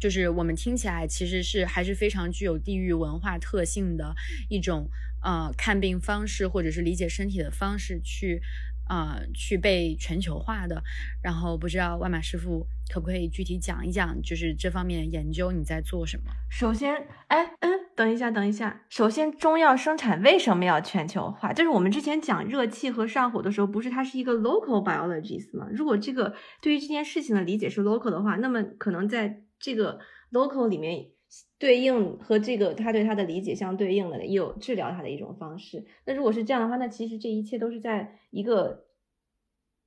[0.00, 4.14] 就是我们听起来其实是还是非常具有地域文化特性的
[4.48, 4.88] 一种
[5.22, 8.40] 呃看病方式，或者是理解身体的方式去
[8.88, 10.82] 呃去被全球化的。
[11.22, 16.32] 然后不知道万马师傅可不可以具体讲一讲，就是这方面研究你在做什么？
[16.50, 16.94] 首先，
[17.28, 21.52] 哎嗯，等一下等一下，首先中药生产为什么要全球化？
[21.52, 25.68] 就是我们之前讲热气和上火的时候，不是它是一个 local biology 吗？
[25.70, 30.00] 如果这个对于这件事情的理解是 local 的话，那么可能在这个
[30.32, 31.10] local 里面
[31.58, 35.86] 对应和这个他对他的理解相对应的，也有治疗他的一种方式。
[36.06, 38.86] 那如果是这样的话，那其实这一切都是在一个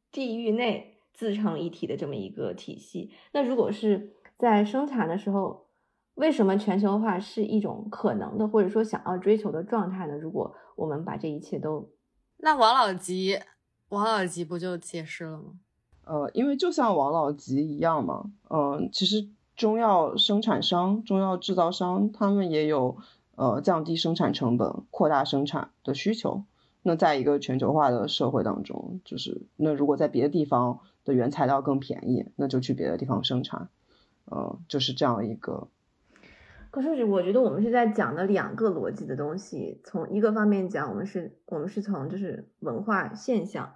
[0.10, 3.12] 地域内自成一体的这么一个体系。
[3.34, 5.68] 那如果是在生产的时候，
[6.14, 10.16] 为什么全球化是一种可能的，或者说想要追求的状态呢？
[10.16, 11.90] 如果我们把这一切都……
[12.38, 13.40] 那王老吉，
[13.90, 15.60] 王老吉不就解释了吗？
[16.06, 19.28] 呃，因为就像王老吉一样嘛，嗯，其实。
[19.56, 22.98] 中药生产商、中药制造商，他们也有
[23.36, 26.44] 呃降低生产成本、扩大生产的需求。
[26.82, 33.70] 那在一个全球化的社会当中，就是那如果在别的地方的原材料更便宜，那就去别的地方生产，
[34.30, 35.70] 嗯，就是这样一个。
[36.72, 39.80] 可是我觉得我们是在讲的两个逻辑的东西。
[39.86, 43.76] 从一个方面讲，我们是我们是从就是文化现象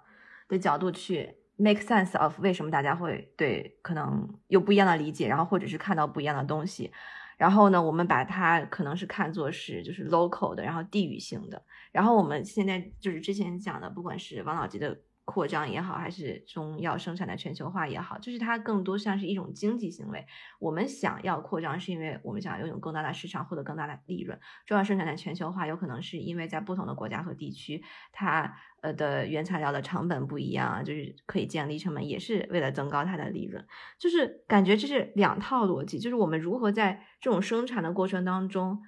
[0.49, 1.36] 的角度去。
[1.57, 6.91] Make sense of 为什么大家会对可能有不一样的理解，然后或者是看到不一样的东西，
[7.37, 14.97] 然后呢，我们把它可能是看作是就是 local 的，然后地域性的，然后我们现在就是之前讲的，不管是王老吉的。
[15.27, 20.25] 扩张也好，还是中药生产的全球化也好，就是它更多像是一种经济行为。
[20.57, 24.39] 我们想要扩张，是因为我们想要拥有更大的市场，获得更大的利润。
[24.65, 33.67] 中药生产的全球化有可能是因为在不同的国家和地区，它呃的原材料的成本不一样啊，就是可以降低成本，也是为了增高它的利润。
[33.99, 38.81] 就是感觉这是两套逻辑，就是我们如何在这种生产的过程当中，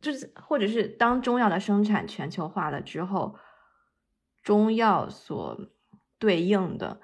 [0.00, 3.34] 就是或者是当中药的生产全球化了之后。
[4.42, 5.70] 中药所
[6.18, 7.00] 对应的，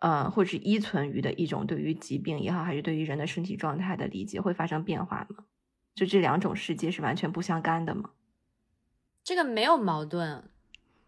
[0.00, 5.44] 呃，或者是依存于的一种对于疾病也好，还是对于人的身体状态的理解，会发生变化吗？
[5.94, 8.10] 就这两种世界是完全不相干的吗？
[9.22, 10.44] 这个没有矛盾，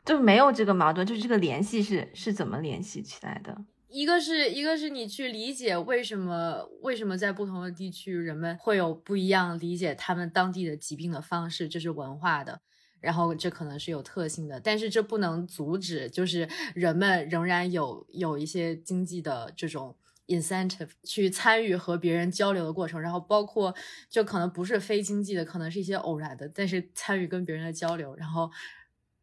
[0.05, 3.65] 就没有这个矛盾，就是这个联系是是怎么联系起来的？
[3.89, 12.61] 一个是一个是你去理解为什么为什么在不同的地区人们会有不一样理解他们当地的疾病的方式，这是文化的。
[13.03, 19.95] 然后这可能是有特性的，但是这不能阻止，就是人们仍然有有一些经济的这种
[20.29, 23.75] incentive 去参与和别人交流的过程，然后包括
[24.09, 28.49] 就可能不是非经济的，可能是一些偶然的，但是参与跟别人的交流，然后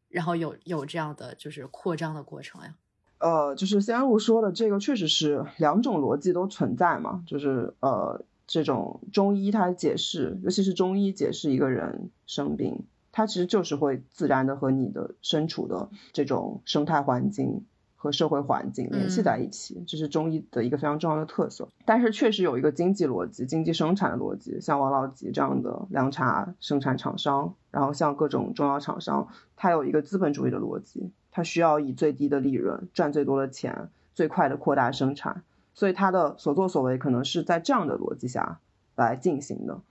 [0.10, 2.76] 然后有有这样的就是扩张的过程呀。
[3.20, 12.86] 呃，就是先如说的这个确实是两种逻辑都存在嘛，就是呃这种中医它解释，尤其是中医解释一个人生病。
[13.20, 17.66] 它其实就是会自然的和你的身处的这种生态环境
[17.98, 21.68] 和社会环境联系在一起，这是中医的一个非常重要的特色。
[21.84, 35.44] 但是确实有一个经济逻辑、经济生产的逻辑，像王老吉这样的凉茶生产厂商，然后像各种中药厂商，它有一个资本主义的逻辑，它需要以最低的利润赚最多的钱，最快的扩大生产，
[35.74, 38.62] 所以它的所作所为可能是在这样的逻辑下
[38.96, 39.82] 来进行的。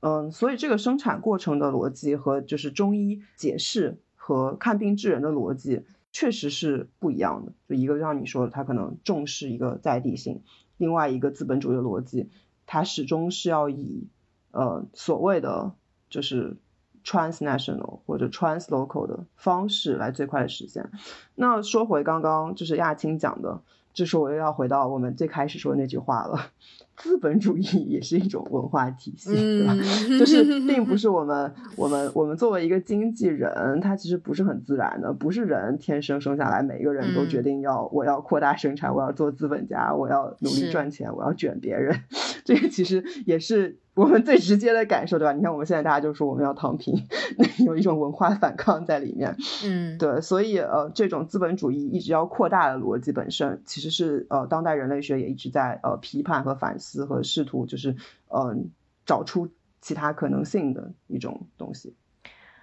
[0.00, 5.84] 嗯，所以这个生产过程的逻辑和就是中医解释和看病治人的逻辑。
[6.10, 10.42] 确实是不一样的，就一个像你说的，他可能重视一个在地性，
[10.78, 12.30] 另外一个资本主义的逻辑，
[12.66, 14.08] 它始终是要以
[14.50, 15.74] 呃所谓的
[16.08, 16.56] 就是
[17.04, 20.90] transnational 或者 translocal 的方式来最快的实现。
[21.34, 23.60] 那说回刚刚就是亚青讲的，
[23.98, 26.38] 就是我又要回到我们最开始说的那句话了。
[26.94, 29.74] 资本主义也是一种文化体系，对吧？
[30.18, 41.96] 就是并不是我们 我们我们作为一个经纪人，他其实不是很自然的，不是人天生生下来，每一个人都决定要我要扩大生产，我要做资本家，我要努力赚钱，我要卷别人。
[42.48, 45.34] 这个其实也是我们最直接的感受，对吧？
[45.34, 46.94] 你看我们现在大家就说我们要躺平，
[47.66, 49.36] 有一种文化反抗在里面。
[49.66, 56.88] 嗯，对，所以呃，这种资本主义一直要扩大的逻辑本身，其实是呃，当代人类学也一直在呃批判和反思。
[56.88, 57.96] 思和试图就是
[58.28, 58.70] 嗯
[59.04, 59.50] 找出
[59.82, 61.92] 其他可能性的一种东西。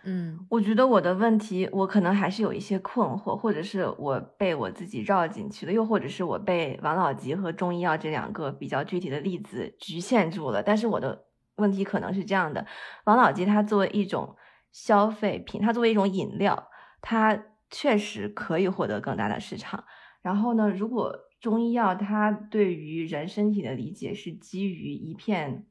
[0.08, 10.62] 嗯，我觉得我的问题，我可能还是有一些困惑，或者是我被我自己绕进去了，又或者是我被王老吉和中医药这两个比较具体的例子局限住了。
[10.62, 11.26] 但是我的
[11.56, 12.66] 问题可能是这样的：
[13.06, 14.36] 王老吉它作为一种
[14.72, 16.68] 消费品，它作为一种饮料，
[17.02, 19.84] 它确实可以获得更大的市场。
[20.22, 25.66] 然后呢，如果中医药它对于人身体的理解是基于一片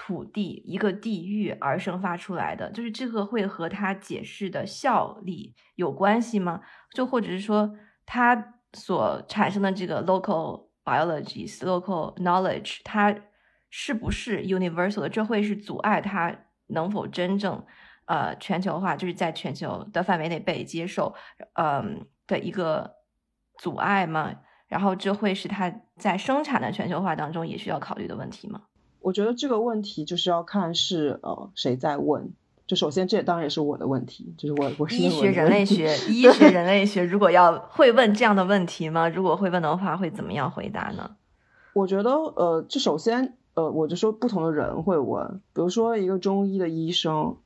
[0.00, 6.60] 土地、一个地域而生发出来的，就是这个会和它解释的效力有关系吗？
[6.94, 7.74] 就或者是说
[8.06, 13.12] 它所产生的这个 local biology、local knowledge，它
[13.70, 15.08] 是不是 universal 的？
[15.08, 16.32] 这会是阻碍它
[16.68, 17.66] 能否真正
[18.04, 21.12] 呃全球化，就是在全球的范围内被接受，
[21.54, 22.94] 嗯的一个
[23.58, 24.32] 阻碍吗？
[24.68, 28.62] 然后这会是它在生产的全球化当中也需要考虑的问题吗？
[29.00, 32.32] 我觉得这个问题就是要看是呃谁在问。
[32.66, 39.08] 就首先这当然也是我的问题，就是我我是医学人类学， 医学人类学如果要会问这样的问题吗？
[39.08, 41.16] 如果会问的话，会怎么样回答呢？
[41.72, 47.36] 我觉得呃，就首先呃，我就说不同的人会问，比如说一个中医的医生，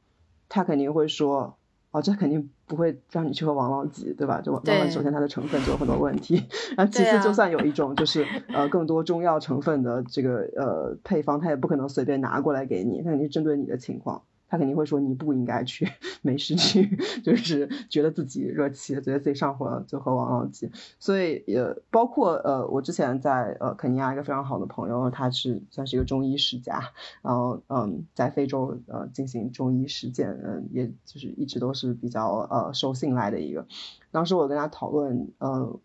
[0.49, 1.57] 他肯定会说。
[1.93, 4.41] 哦，这肯定不会让你去喝王老吉，对吧？
[4.41, 6.43] 就王老吉，首先它的成分就有很多问题，
[6.77, 14.23] 然后其次，就算有一种就是呃更多中药成分的这个呃配方，它也不可能随便拿过来给你，它肯定针对你的情况。
[14.53, 15.89] 他肯定会说你不应该去，
[16.21, 16.95] 没事去，
[17.25, 20.71] 就是觉得自己热气，觉得自己上火了就喝王老吉。
[20.99, 26.83] 所以也包括呃，我之前在呃肯尼亚一个非常好的朋友，他是算是一个中医世家，
[27.23, 33.67] 然后嗯在非洲呃进行中医实践，嗯也就是一直都是比较呃受信赖的一个。
[34.11, 35.81] 当时我跟他讨论呃。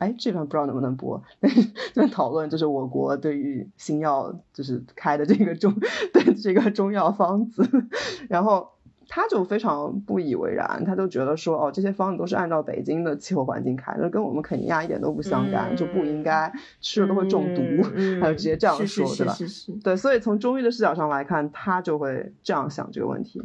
[0.00, 5.74] 哎，这边不知道能不能播，但是在讨论就是我国对于新药就是开的这个中
[6.14, 7.62] 对这个中药方子，
[8.30, 8.70] 然后
[9.12, 16.50] 他就非常不以为然，他就觉得说哦，这些方子都是按照北京的气候环境开的，跟我们肯尼亚一点都不相干，就不应该
[16.80, 17.60] 吃了都会中毒，
[18.20, 19.34] 他就直接这样说，对吧？
[19.82, 23.42] 对，所以从中医的视角上来看，他就会这样想这个问题。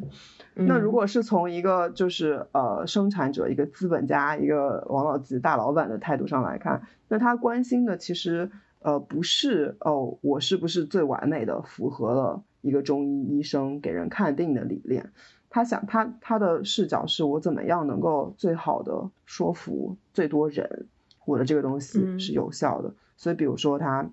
[0.53, 8.51] 那如果是从一个就是呃生产者、一个资本家、一个王老吉大老板的态度上来看，那他关心的其实
[8.81, 15.11] 呃不是哦我是不是最完美的符合了一个中医医生给人看病的理念，
[15.55, 20.87] 他想他他的视角是我怎么样能够最好的说服最多人，
[21.23, 22.93] 我的这个东西是有效的。
[23.15, 24.09] 所以比如说他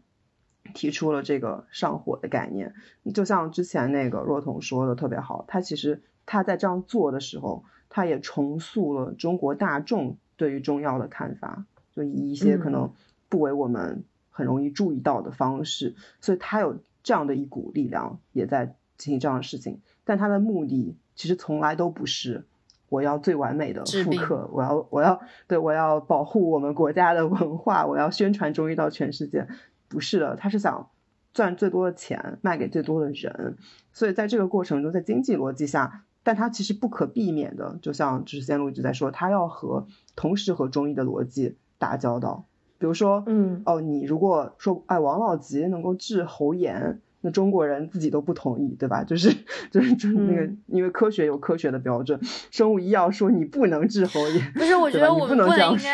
[0.72, 2.76] 提出了这个上火的概念，
[3.12, 6.00] 就像之前那个若彤说的特别好，他其实。
[6.24, 11.66] 他在这样做的时候，他也重塑了中国大众对于中药的看法，
[11.96, 12.92] 就以一些可能
[13.28, 19.80] 不为我们很容易注意到的方式，所以他有这样的一股力量，也在进行这样的事情。
[20.04, 22.44] 但他的目的其实从来都不是
[22.88, 29.46] 我要最完美的复刻，我要我要对我要保护我们国家的文化，我要宣传中医到全世界，
[29.88, 30.90] 不是的，他是想
[31.32, 33.56] 赚最多的钱，卖给最多的人。
[33.92, 36.04] 所以在这个过程中，在经济逻辑下。
[36.24, 42.44] 但它其实不可避免的，就像就是仙路一直在说，它要和同时和中医的逻辑打交道。
[42.78, 49.02] 比如说，嗯，哦，你如果说哎王老吉能够治喉炎，那中国人自己都不同意，对吧？
[49.02, 49.32] 就是
[49.70, 52.20] 就是就是那个，因为科学有科学的标准，
[52.50, 54.76] 生物医药说你不能治喉炎，不是？
[54.76, 55.90] 我觉得我们不能这样说。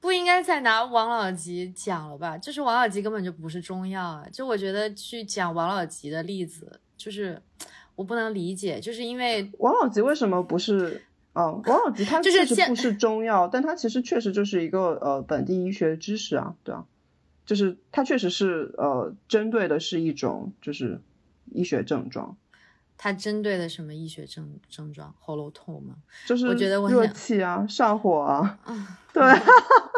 [0.00, 2.36] 不应该再拿王老吉讲了吧？
[2.36, 4.26] 就是王老吉根本就不是中药啊！
[4.30, 7.40] 就我觉得去讲王老吉的例子，就是
[7.96, 11.02] 我不能理解，就是因为王老吉为什么不是？
[11.32, 16.84] 哦，王老吉他就是确实不是中药，但他其实确实就是一个呃本地医学知识啊，对啊，
[17.46, 21.00] 就是它确实是呃针对的是一种就是
[21.52, 22.36] 医学症状。
[22.96, 25.12] 它针对的什么医学症症状？
[25.18, 25.96] 喉咙痛吗？
[26.26, 29.22] 就是我觉得我热想气啊，上火啊，啊， 对，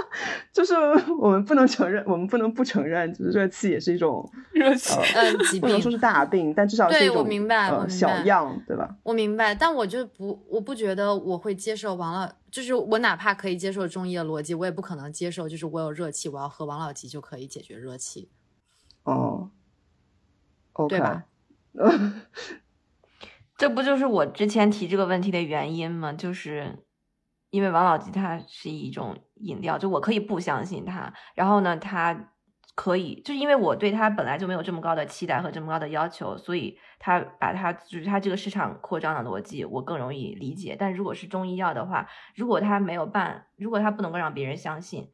[0.53, 0.75] 就是
[1.19, 8.97] 我们不能承认，我们不能不承认，就是热气也是一种 热气呃，嗯，疾病不能说是大病，但至少是对我一种明白我明呃小白样，对吧？
[9.03, 18.31] 我明白，但我就不，我不觉得我会接受王老，就是我哪怕可以接受中医的逻辑，我也不可能接受，就是我有热气，我要喝王老吉就可以解决热气，
[19.05, 19.51] 哦
[20.73, 21.25] ，OK，对吧？
[23.59, 26.13] 这不就是我之前提这个问题的原因吗？
[26.13, 26.77] 就是
[27.57, 32.15] 因为王老吉它是一种饮料，就我可以不相信它，然后呢，它
[32.75, 40.77] 可以，就是因为我对它本来就没有这么高的期待和这么高的要求，所以它把它就是它这个市场扩张的逻辑，我更容易理解。
[40.79, 45.09] 但如果是中医药的话，如果它没有办，如果它不能够让别人相信，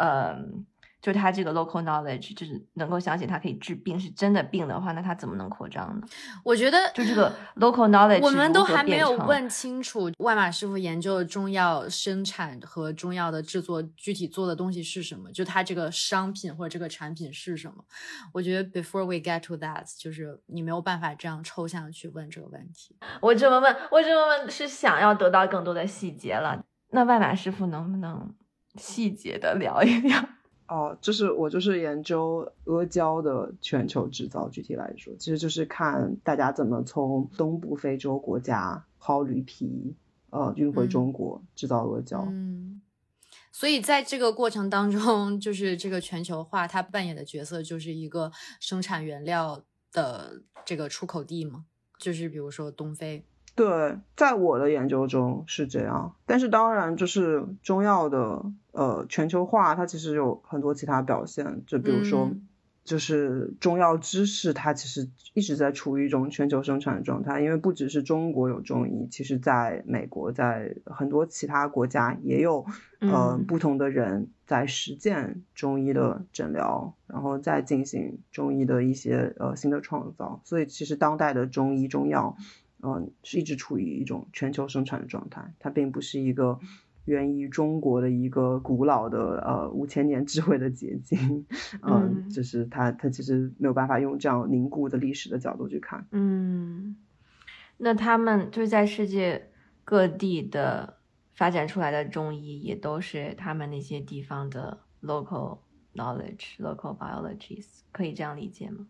[0.00, 0.66] 嗯。
[1.04, 6.06] 就是它这个 local knowledge，就是能够相信他可以治病，是真的病的话，那他怎么能扩张呢？
[6.42, 7.30] 我觉得就这个
[7.60, 17.84] local knowledge，我们都还没有问清楚外马师傅研究的中药生产和中药的制作具体做的东西是什么，就他这个商品或者这个产品是什么。
[18.32, 22.96] 我觉得 before we get to that，就是你没有办法这样抽象的去问这个问题。
[23.20, 26.64] 我这么问，我这么问是想要得到更多的细节了。
[26.92, 28.34] 那外马师傅能不能
[28.76, 30.18] 细节的聊一聊？
[30.66, 34.48] 哦，就是我就是研究阿胶的全球制造。
[34.48, 39.94] 具体来说，其实就是看大家怎么从东部非洲国家薅驴皮，
[40.30, 42.26] 呃，运回中国制造阿胶。
[42.30, 42.80] 嗯，
[43.52, 49.62] 所以在这个过程当中，就是这个全球化它扮演的角色就是一个生产原料
[49.92, 51.66] 的这个出口地嘛，
[51.98, 53.24] 就是比如说东非。
[53.54, 62.26] 对，在我的研究中是这样，但是当然就是中药的呃全球化，它其实有很多其他表现，就比如说。
[62.26, 62.48] 嗯
[62.84, 72.66] 就是中药知识，它其实一直在处于一种全球生产状态，因为不只是中国有中医，其实在美国，在很多其他国家也有，
[73.00, 82.36] 呃，嗯不同的人在实践中医的诊疗，然后再进行中医的一些呃新的创造，所以其实当代的中医中药，
[82.84, 86.58] 嗯、是一直处于一种全球生产的状态，它并不是一个。
[87.06, 91.44] 源于中国的一个古老的呃五千年智慧的结晶，
[91.82, 96.06] 嗯，嗯就是它它其实没有办法用这样凝固的历史的角度去看。
[96.12, 96.96] 嗯，
[97.76, 99.50] 那他们就是在世界
[99.84, 100.96] 各地的
[101.34, 105.58] 发展出来的中医，也都是他们那些地方的 local
[105.94, 108.86] knowledge、local biologies，可以这样理解吗？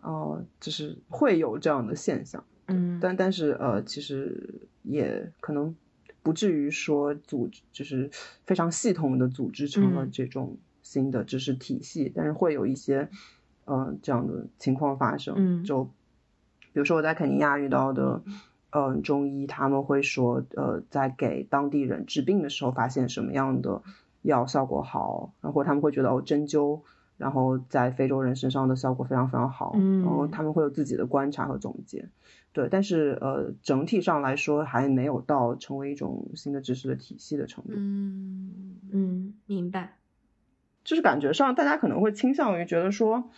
[0.00, 5.74] 哦、就是会有这样的现象，嗯，但但是呃，其实也可能
[6.22, 8.10] 不至于说组织就是
[8.44, 13.08] 非常系统的组织成了嗯这种新的知识体系，但是会有一些
[13.64, 15.34] 呃这样的情况发生。
[15.36, 15.84] 嗯就
[16.72, 18.22] 比如说我在肯尼亚遇到的。
[18.70, 23.82] 呃，中医他们会说，呃，在给当地人治病的时候，发现什么样的
[24.20, 26.82] 药效果好，然后他们会觉得哦，针灸，
[27.18, 32.08] 然后在非洲人身上的效果非常非常好，嗯然后他们会有自己的观察和总结。
[32.52, 37.72] 对，但是呃，整体上来说还没有到成为一种新的知识的体系的程度。
[37.76, 39.98] 嗯嗯，明白。
[40.82, 43.30] 就是感觉上大家可能会倾向于觉得说，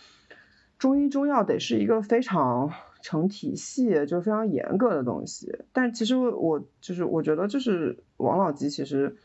[0.79, 2.71] 中医中药得是一个非常
[3.01, 5.59] 成体系，就是非常严格的东西。
[5.73, 9.17] 但其实我就是我觉得，就是王老吉其实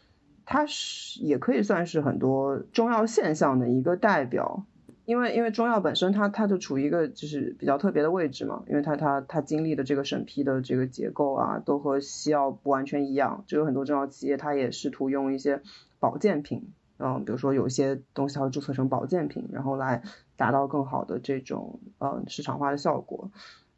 [0.46, 4.64] 它是也可以算是很多中药现象的一个代表。
[5.04, 13.44] 因为因为中药本身它它就处于一个就是比较特别的位置嘛，因为它它它经历的这个审批的这个结构啊，都和西药不完全一样。
[13.46, 15.62] 就有很多中药企业它也试图用一些
[16.00, 20.02] 保健品，嗯，比如说有些东西它会注册成保健品，然后来
[20.36, 23.30] 达到更好的这种呃市场化的效果，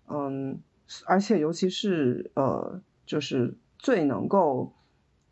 [0.08, 0.58] 嗯，
[1.04, 4.72] 而且尤其是呃就是最能够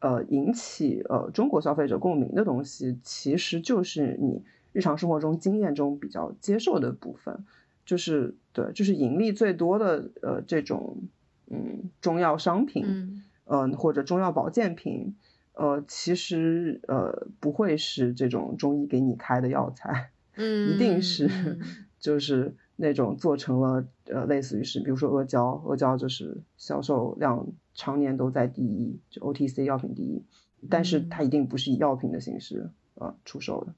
[0.01, 7.45] 呃引起呃中国消费者共鸣的东西，其实就是你日常生活中经验中比较接受的部分，
[7.85, 11.03] 就是对，就是盈利最多的呃这种
[11.51, 13.23] 嗯中药商品，嗯。
[13.49, 15.17] 嗯、或者中药保健品，
[15.53, 21.61] 呃，其实呃不会是这种中医给你开的药材， 嗯，一定是嗯。
[22.01, 30.23] 就是那种做成了呃类似于是，比如说阿胶，阿胶就是销售量常年都在第一，就 OTC 药品第一。
[30.69, 33.75] 但是它一定不是以药品的形式呃出售的。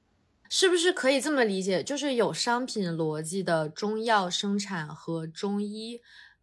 [0.49, 1.83] 是不是可以这么理解？
[1.83, 6.01] 就是有商品逻辑的中药生产和中医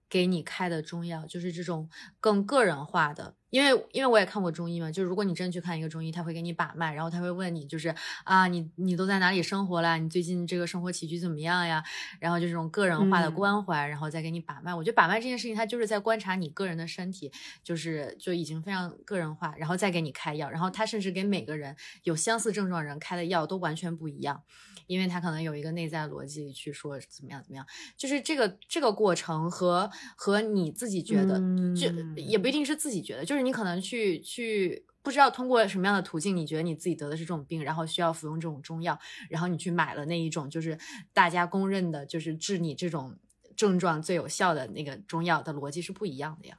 [0.09, 1.89] 给你开的中药，就是这种
[2.21, 3.35] 更个人化的。
[3.51, 7.95] 因为因为我也看过中医嘛，就是如果你真去看一个中医，他会给你把脉，然后他会问你，就是
[8.25, 9.97] 啊，你你都在哪里生活啦？
[9.97, 11.83] 你最近这个生活起居怎么样呀？
[12.21, 14.75] 然后就这种个人化的关怀，然后再给你把脉。
[14.75, 17.31] 我觉得把脉这件事情，他就是在观察你个人的身体，
[17.63, 20.51] 就是就已经非常个人化，然后再给你开药。
[20.51, 24.43] 然后他甚至给每个人有相似症状人开的药都完全不一样，
[24.87, 27.65] 因为他可能有一个内在逻辑去说怎么样怎么样。
[27.97, 31.39] 就是这个这个过程和和你自己觉得，
[31.75, 31.89] 就
[32.21, 33.47] 也不一定是自己觉得，就就是。
[33.47, 38.99] 你可能去去不知道通过什么样的途径，你觉得你自己得的是这种病，然后需要服用这种中药，
[39.31, 40.77] 然后你去买了那一种就是
[41.13, 43.17] 大家公认的，就是治你这种
[43.55, 46.59] 症状最有效的那个中药的逻辑是不一样的呀。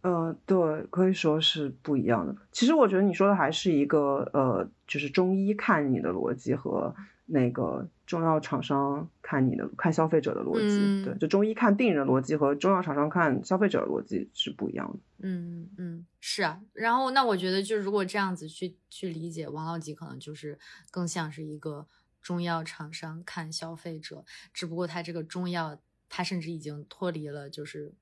[0.00, 2.34] 呃，对，可以说是不一样的。
[2.50, 6.94] 其实我觉得你说的还是一个呃，就是中医看你的逻辑和。
[7.30, 14.98] 那个中药厂商看你的看消费者的逻辑，对，就中医看病人的逻辑和中药厂商看消费者的逻辑是不一样的。
[15.18, 16.58] 嗯嗯，是啊。
[16.72, 20.58] 然后那我觉得，就如果这样子去去理解，王老吉可能就是
[20.90, 21.86] 更像是一个
[22.22, 24.24] 中药厂商看消费者，
[24.54, 27.92] 只不过他这个中药，他甚至已经脱离了就是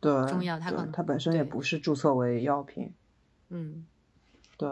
[0.00, 2.92] 对中药，它可能它本身也不是注册为药品。
[3.50, 3.86] 嗯，
[4.56, 4.68] 对。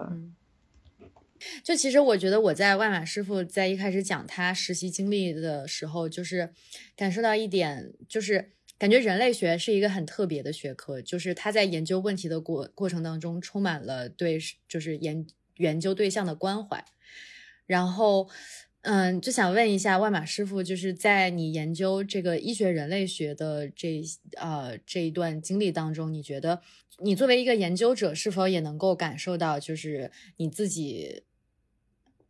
[1.63, 6.51] 就其实我觉得我在万马师傅在一开始讲他实习经历的时候，就是
[6.97, 14.39] 感受到一点，就是感觉人类学是一个很特别的学科，就是他在研究问题的过过程当中充满了对
[14.69, 15.27] 就是研
[15.57, 16.85] 研究对象的关怀。
[17.67, 18.29] 然后，
[18.83, 24.03] 嗯，就想问一下万马师傅，就是在你研究这个医学人类学的这
[24.37, 26.61] 呃这一段经历当中，你觉得
[26.99, 31.23] 你作为一个研究者，是否也能够感受到，就是你自己？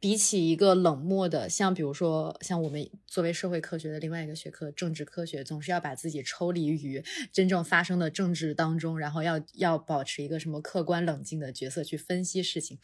[0.05, 7.03] 比起一个冷漠的，像比如说像我们作为社会科学的另外一个学科政治科学，总是要把自己抽离于
[7.33, 12.79] 真正发生的政治当中，然后要要保持一个什么客观冷静的角色去分析事情。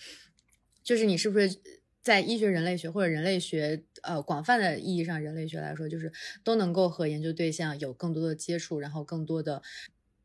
[0.82, 1.60] 就是你是不是
[2.00, 6.10] 在医学人类学或者人类学呃广泛的意义上人类学来说，就是
[6.42, 9.60] 都能够和研究对象有更多的接触，然后更多的。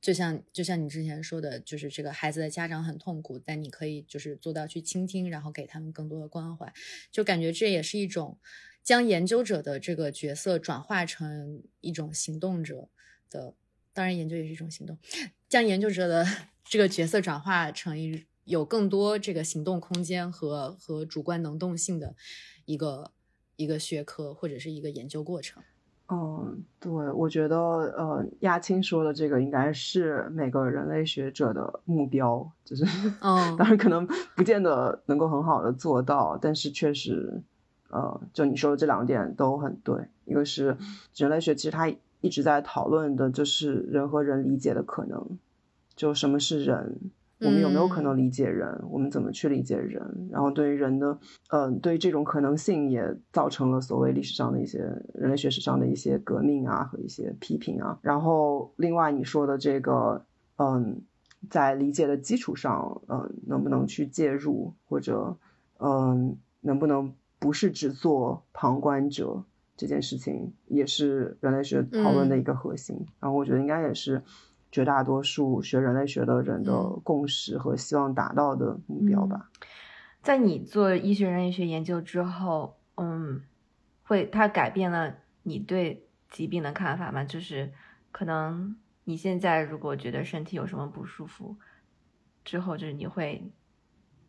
[0.05, 6.71] 就像就像你之前说的，就是这个孩子的家长很痛苦，但你可以就是做到去倾听，然后给他们更多的关怀，
[7.11, 8.37] 就感觉这也是一种
[8.83, 12.87] 将研究者的这个角色转化成一种行动者
[13.31, 13.55] 的，
[13.93, 14.99] 当然研究也是一种行动，
[15.49, 16.23] 将研究者的
[16.63, 22.15] 这个角色转化成一有更多这个行动空间和和主观能动性的
[22.65, 23.11] 一个
[23.55, 25.63] 一个学科或者是一个研究过程。
[26.07, 32.85] 嗯，对，我觉得，呃，亚青说的这个应该是每个人类学者的目标，就是，
[33.21, 37.41] 嗯，当然可能不见得能够很好的做到，但是确实，
[37.89, 39.95] 呃，就你说的这两点都很对。
[40.25, 40.77] 一个是
[41.15, 41.91] 人类学，其实它
[42.21, 45.39] 一直在讨论的就是人和人理解的可能，
[45.95, 46.99] 就什么是人。
[47.41, 48.81] 我们有没有可能理解人？
[48.89, 50.29] 我们怎么去理解人？
[50.31, 51.19] 然后对于人的，
[51.49, 54.79] 嗯，对于这种可能性也造成了所谓历史上的一些
[55.13, 57.99] 人类学史上的一些革命啊和一些批评啊。
[58.01, 60.25] 然后另外你说的这个，
[60.57, 61.01] 嗯，
[61.49, 65.36] 在理解的基础上，嗯，能不能去介入，或者，
[65.79, 69.43] 嗯，能不能不是只做旁观者
[69.75, 73.05] 这件事情，也是人类学讨论的一个核心。
[73.19, 74.23] 然后我觉得应该也是。
[74.76, 79.49] 绝大多数学人类学的人的共识和希望达到的目标吧。
[80.21, 83.41] 在你做医学人类学研究之后，嗯，
[84.03, 87.23] 会它改变了你对疾病的看法吗？
[87.23, 87.71] 就是
[88.11, 91.55] 可能你现在如果觉得身体有什么不舒服，
[92.43, 93.49] 之后就是你会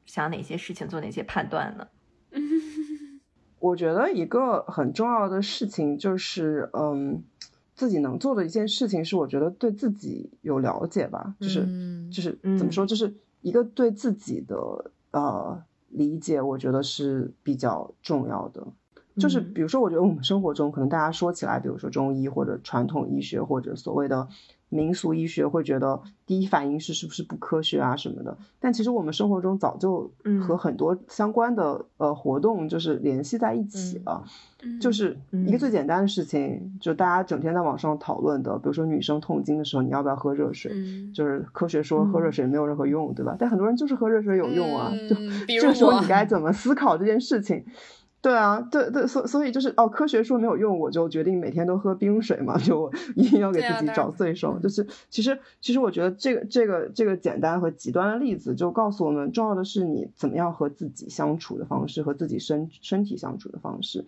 [0.05, 1.89] 想哪些事情，做哪些判断呢？
[3.59, 7.25] 我觉得一个很重要的事情就是，嗯。
[7.77, 11.61] 自己能做的一件事情是，我觉得对自己有了解吧，就是
[12.11, 14.57] 就是怎么说，就是一个对自己的
[15.13, 18.67] 呃理解，我觉得是比较重要的。
[19.19, 24.27] 就是比如说，我觉得我们生活中可能大家说起来，比如说中医或者传统医学或者所谓的。
[24.77, 30.11] 民俗医学会觉得第一反应是是不是不科学啊什么的，但其实我们生活中早就
[30.41, 34.23] 和很多相关的呃活动就是联系在一起了，
[34.81, 35.17] 就是
[35.47, 40.73] 一个最简单的事情，就大家整天在网上讨论的，比如说女生痛经的时候你要不要喝热水，
[41.15, 43.35] 就是科学说喝热水没有任何用，对吧？
[43.39, 45.17] 但很多人就是喝热水有用啊，就
[45.61, 47.65] 这个时候你该怎么思考这件事情？
[48.27, 54.59] 对啊，对对，所所以就是哦，科学说没有用，我就决定每天都喝冰水嘛，就一定要给自己找罪受。
[54.59, 64.05] 就是其实其实我觉得这个这个这个简单和极端的例子，就告诉我们，重要的是你怎么样和自己相处的方式，和自己身身体相处的方式。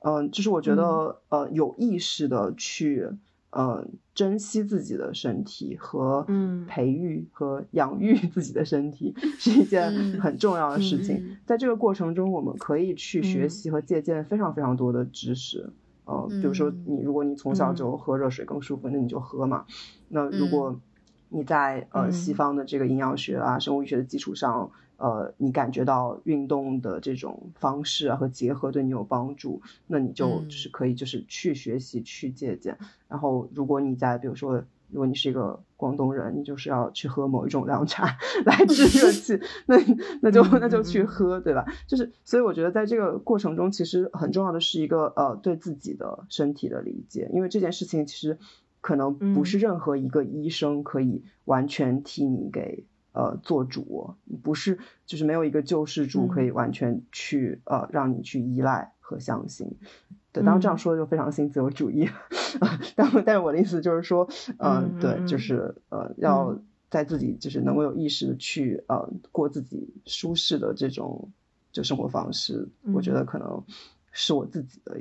[0.00, 3.08] 嗯，就是我觉得呃，有意识的去。
[3.52, 6.26] 呃，珍惜自己的身体和
[6.66, 11.36] 培育和养育自己的身体是一件很重要的事情。
[11.46, 15.70] 在这个过程中，我们可以去学习和借鉴非常非常多的知识。
[16.04, 19.64] 呃，比如说你，如果你从小就喝热水更舒服，那你就喝嘛。
[20.08, 20.80] 那如果
[21.28, 24.70] 你在呃西方的这个营养学啊、生物医学的基础上。
[24.96, 32.78] 呃，你感觉到运动的这种方式啊和结合对你有帮助，那你就就是可以就是去学习去借鉴。
[33.08, 38.16] 然后，如果你在比如说，如果你是一个广东人，你就是要去喝某一种凉茶
[38.46, 39.76] 来治热 气，那
[40.20, 41.64] 那就那就去喝，对吧？
[41.88, 48.38] 就是所以我觉得在这个过程中，其实很重要的是一个呃对自己的身体的理解，因为这件事情其实
[48.80, 52.84] 可能不是任何一个医生可以完全替你给。
[53.12, 59.70] 呃，做主不是，就是没有一个救世主可以完全去呃让你去依赖和相信。
[60.32, 62.08] 对，当然这样说就非常新自由主义。
[62.96, 64.26] 但但是我的意思就是说，
[64.58, 66.58] 嗯，对，就是呃要
[66.90, 71.30] 在自己就是能够有意识的去呃过自己舒适的这种
[71.70, 73.62] 就生活方式，我觉得可能
[74.10, 75.00] 是我自己的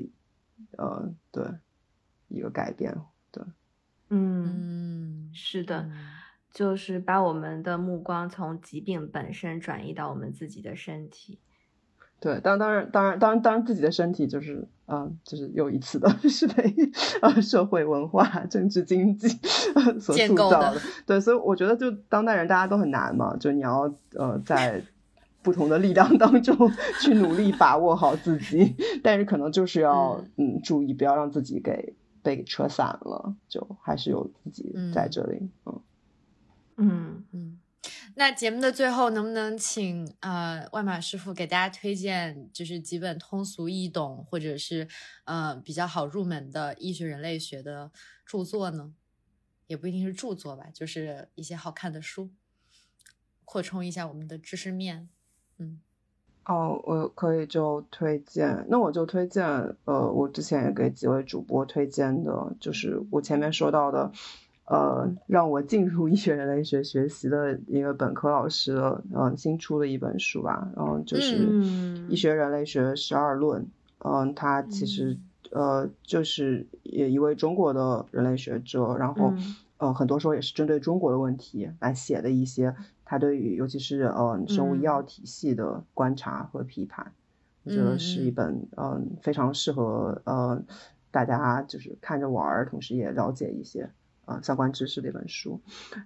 [0.78, 1.46] 呃对
[2.28, 2.94] 一个改变。
[3.32, 3.42] 对，
[4.10, 5.90] 嗯，是的。
[6.54, 11.40] 就是把我们的目光从疾病本身转移到我们自己的身体。
[12.20, 16.72] 对，当当然当然当然当然自己的身体就是嗯，就是又一次的 是被
[17.22, 19.28] 呃社会文化、政治经济
[20.00, 20.80] 所塑造的。
[21.08, 24.84] 对，所以我觉得就当代人大家都很难嘛，就你要呃在
[25.42, 26.56] 不同的力量当中
[27.02, 35.74] 去努力把握好自己，但是可能就是要嗯注意不要让自己给被扯散了，就还是有自己在这里嗯。
[35.74, 35.82] 嗯
[36.82, 37.60] 嗯嗯，
[38.16, 44.88] 那节目的最后，能不能请呃万马师傅给大家推荐，就是几本通俗易懂或者是
[45.26, 47.92] 呃比较好入门的医学人类学的
[48.26, 48.94] 著作呢？
[49.68, 52.32] 也不一定是著作吧，就是一些好看的书，
[53.46, 55.08] 扩充一下我们的知识面。
[55.60, 55.80] 嗯，
[56.46, 59.46] 哦，我可以就推荐，那我就推荐
[59.86, 64.12] 呃，我之前也给几位主播推荐的，就是我前面说到的。
[64.72, 71.50] 呃，让我进入医学人类学学习的一个本科老师的，嗯，新出的一本书吧，然后就是
[72.08, 73.62] 《医学人类学十二论》，
[73.98, 75.18] 嗯，他其实
[75.52, 79.34] 呃就是也一位中国的人类学者，然后
[79.76, 87.12] 呃很多时候也是针对中国的问题来写的一些他对于尤其是呃生物医药体系的观察和批判，
[87.66, 90.64] 我觉得是一本嗯非常适合呃
[91.12, 93.90] 大家就是看着玩儿，同时也了解一些。
[94.26, 95.60] 啊，相关知识的一本书，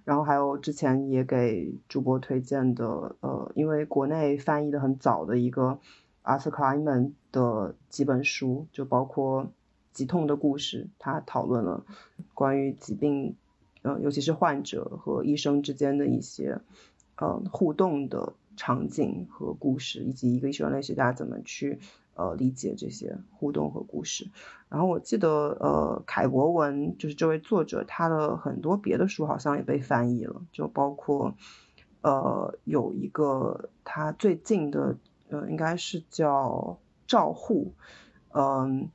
[0.04, 5.78] 然后还有之前也给主播推荐的，呃，因为国内翻译的很早的一个
[6.24, 9.44] Arthur Kleinman 的几本书，就包括
[9.92, 11.84] 《疾痛的故事》，他讨论了
[12.34, 13.36] 关于疾病，
[13.82, 16.60] 呃，尤其是患者和医生之间的一些，
[17.16, 21.78] 呃，互动的场景和故事，以及一个医学人类学家怎么去。
[22.16, 24.30] 呃，理解这些互动和故事。
[24.68, 31.34] 然后我记得，呃，凯博文就是这位作者，他的很多别的书好像也被翻译了，就包括，
[32.00, 34.96] 呃，有一个他最近的，
[35.28, 37.74] 呃，应该是叫赵护，
[38.32, 38.90] 嗯，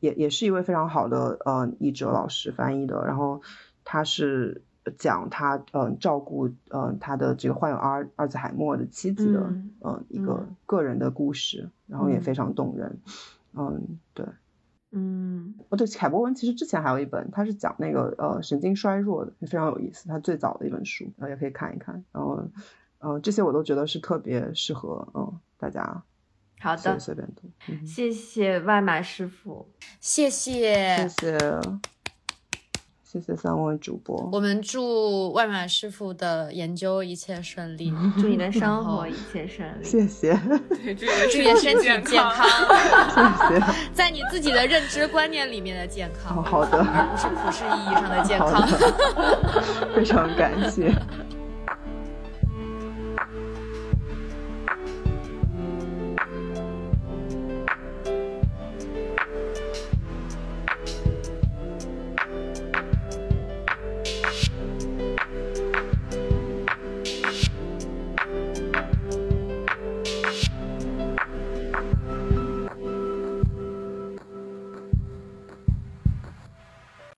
[0.00, 3.04] 也也是一位非常好的呃译者老师翻译的。
[3.06, 3.40] 然后
[3.84, 4.62] 他是。
[4.92, 9.40] 讲他嗯照顾嗯他的这个患有阿尔阿尔兹海默的妻子的
[9.80, 12.98] 嗯一个个人的故事，然后也非常动人，
[13.54, 14.26] 嗯对，
[14.92, 15.54] 嗯。
[15.68, 22.36] 哦对，凯博文其实之前还有一本，他是讲那个呃神经衰弱的，也非常有意思，他最早的一本书，然后也可以看一看，然后
[23.00, 23.20] 嗯。
[23.22, 26.02] 这些我都觉得是特别适合嗯大家
[26.58, 27.48] 好的随便读，
[27.86, 29.68] 谢谢外卖师傅，
[30.00, 31.08] 谢谢。
[31.08, 31.60] 谢谢。
[33.10, 37.90] 谢谢三位主播，我们祝外马师傅的研究一切顺利，
[38.20, 39.84] 祝你的生活一切顺利。
[39.84, 40.38] 谢谢，
[40.68, 40.94] 对
[41.32, 42.46] 祝你身体健康。
[43.48, 48.68] 谢谢，在你自己的认知观念里面的健康，好的，而不是普世意义上的健康。
[49.94, 50.92] 非常感谢。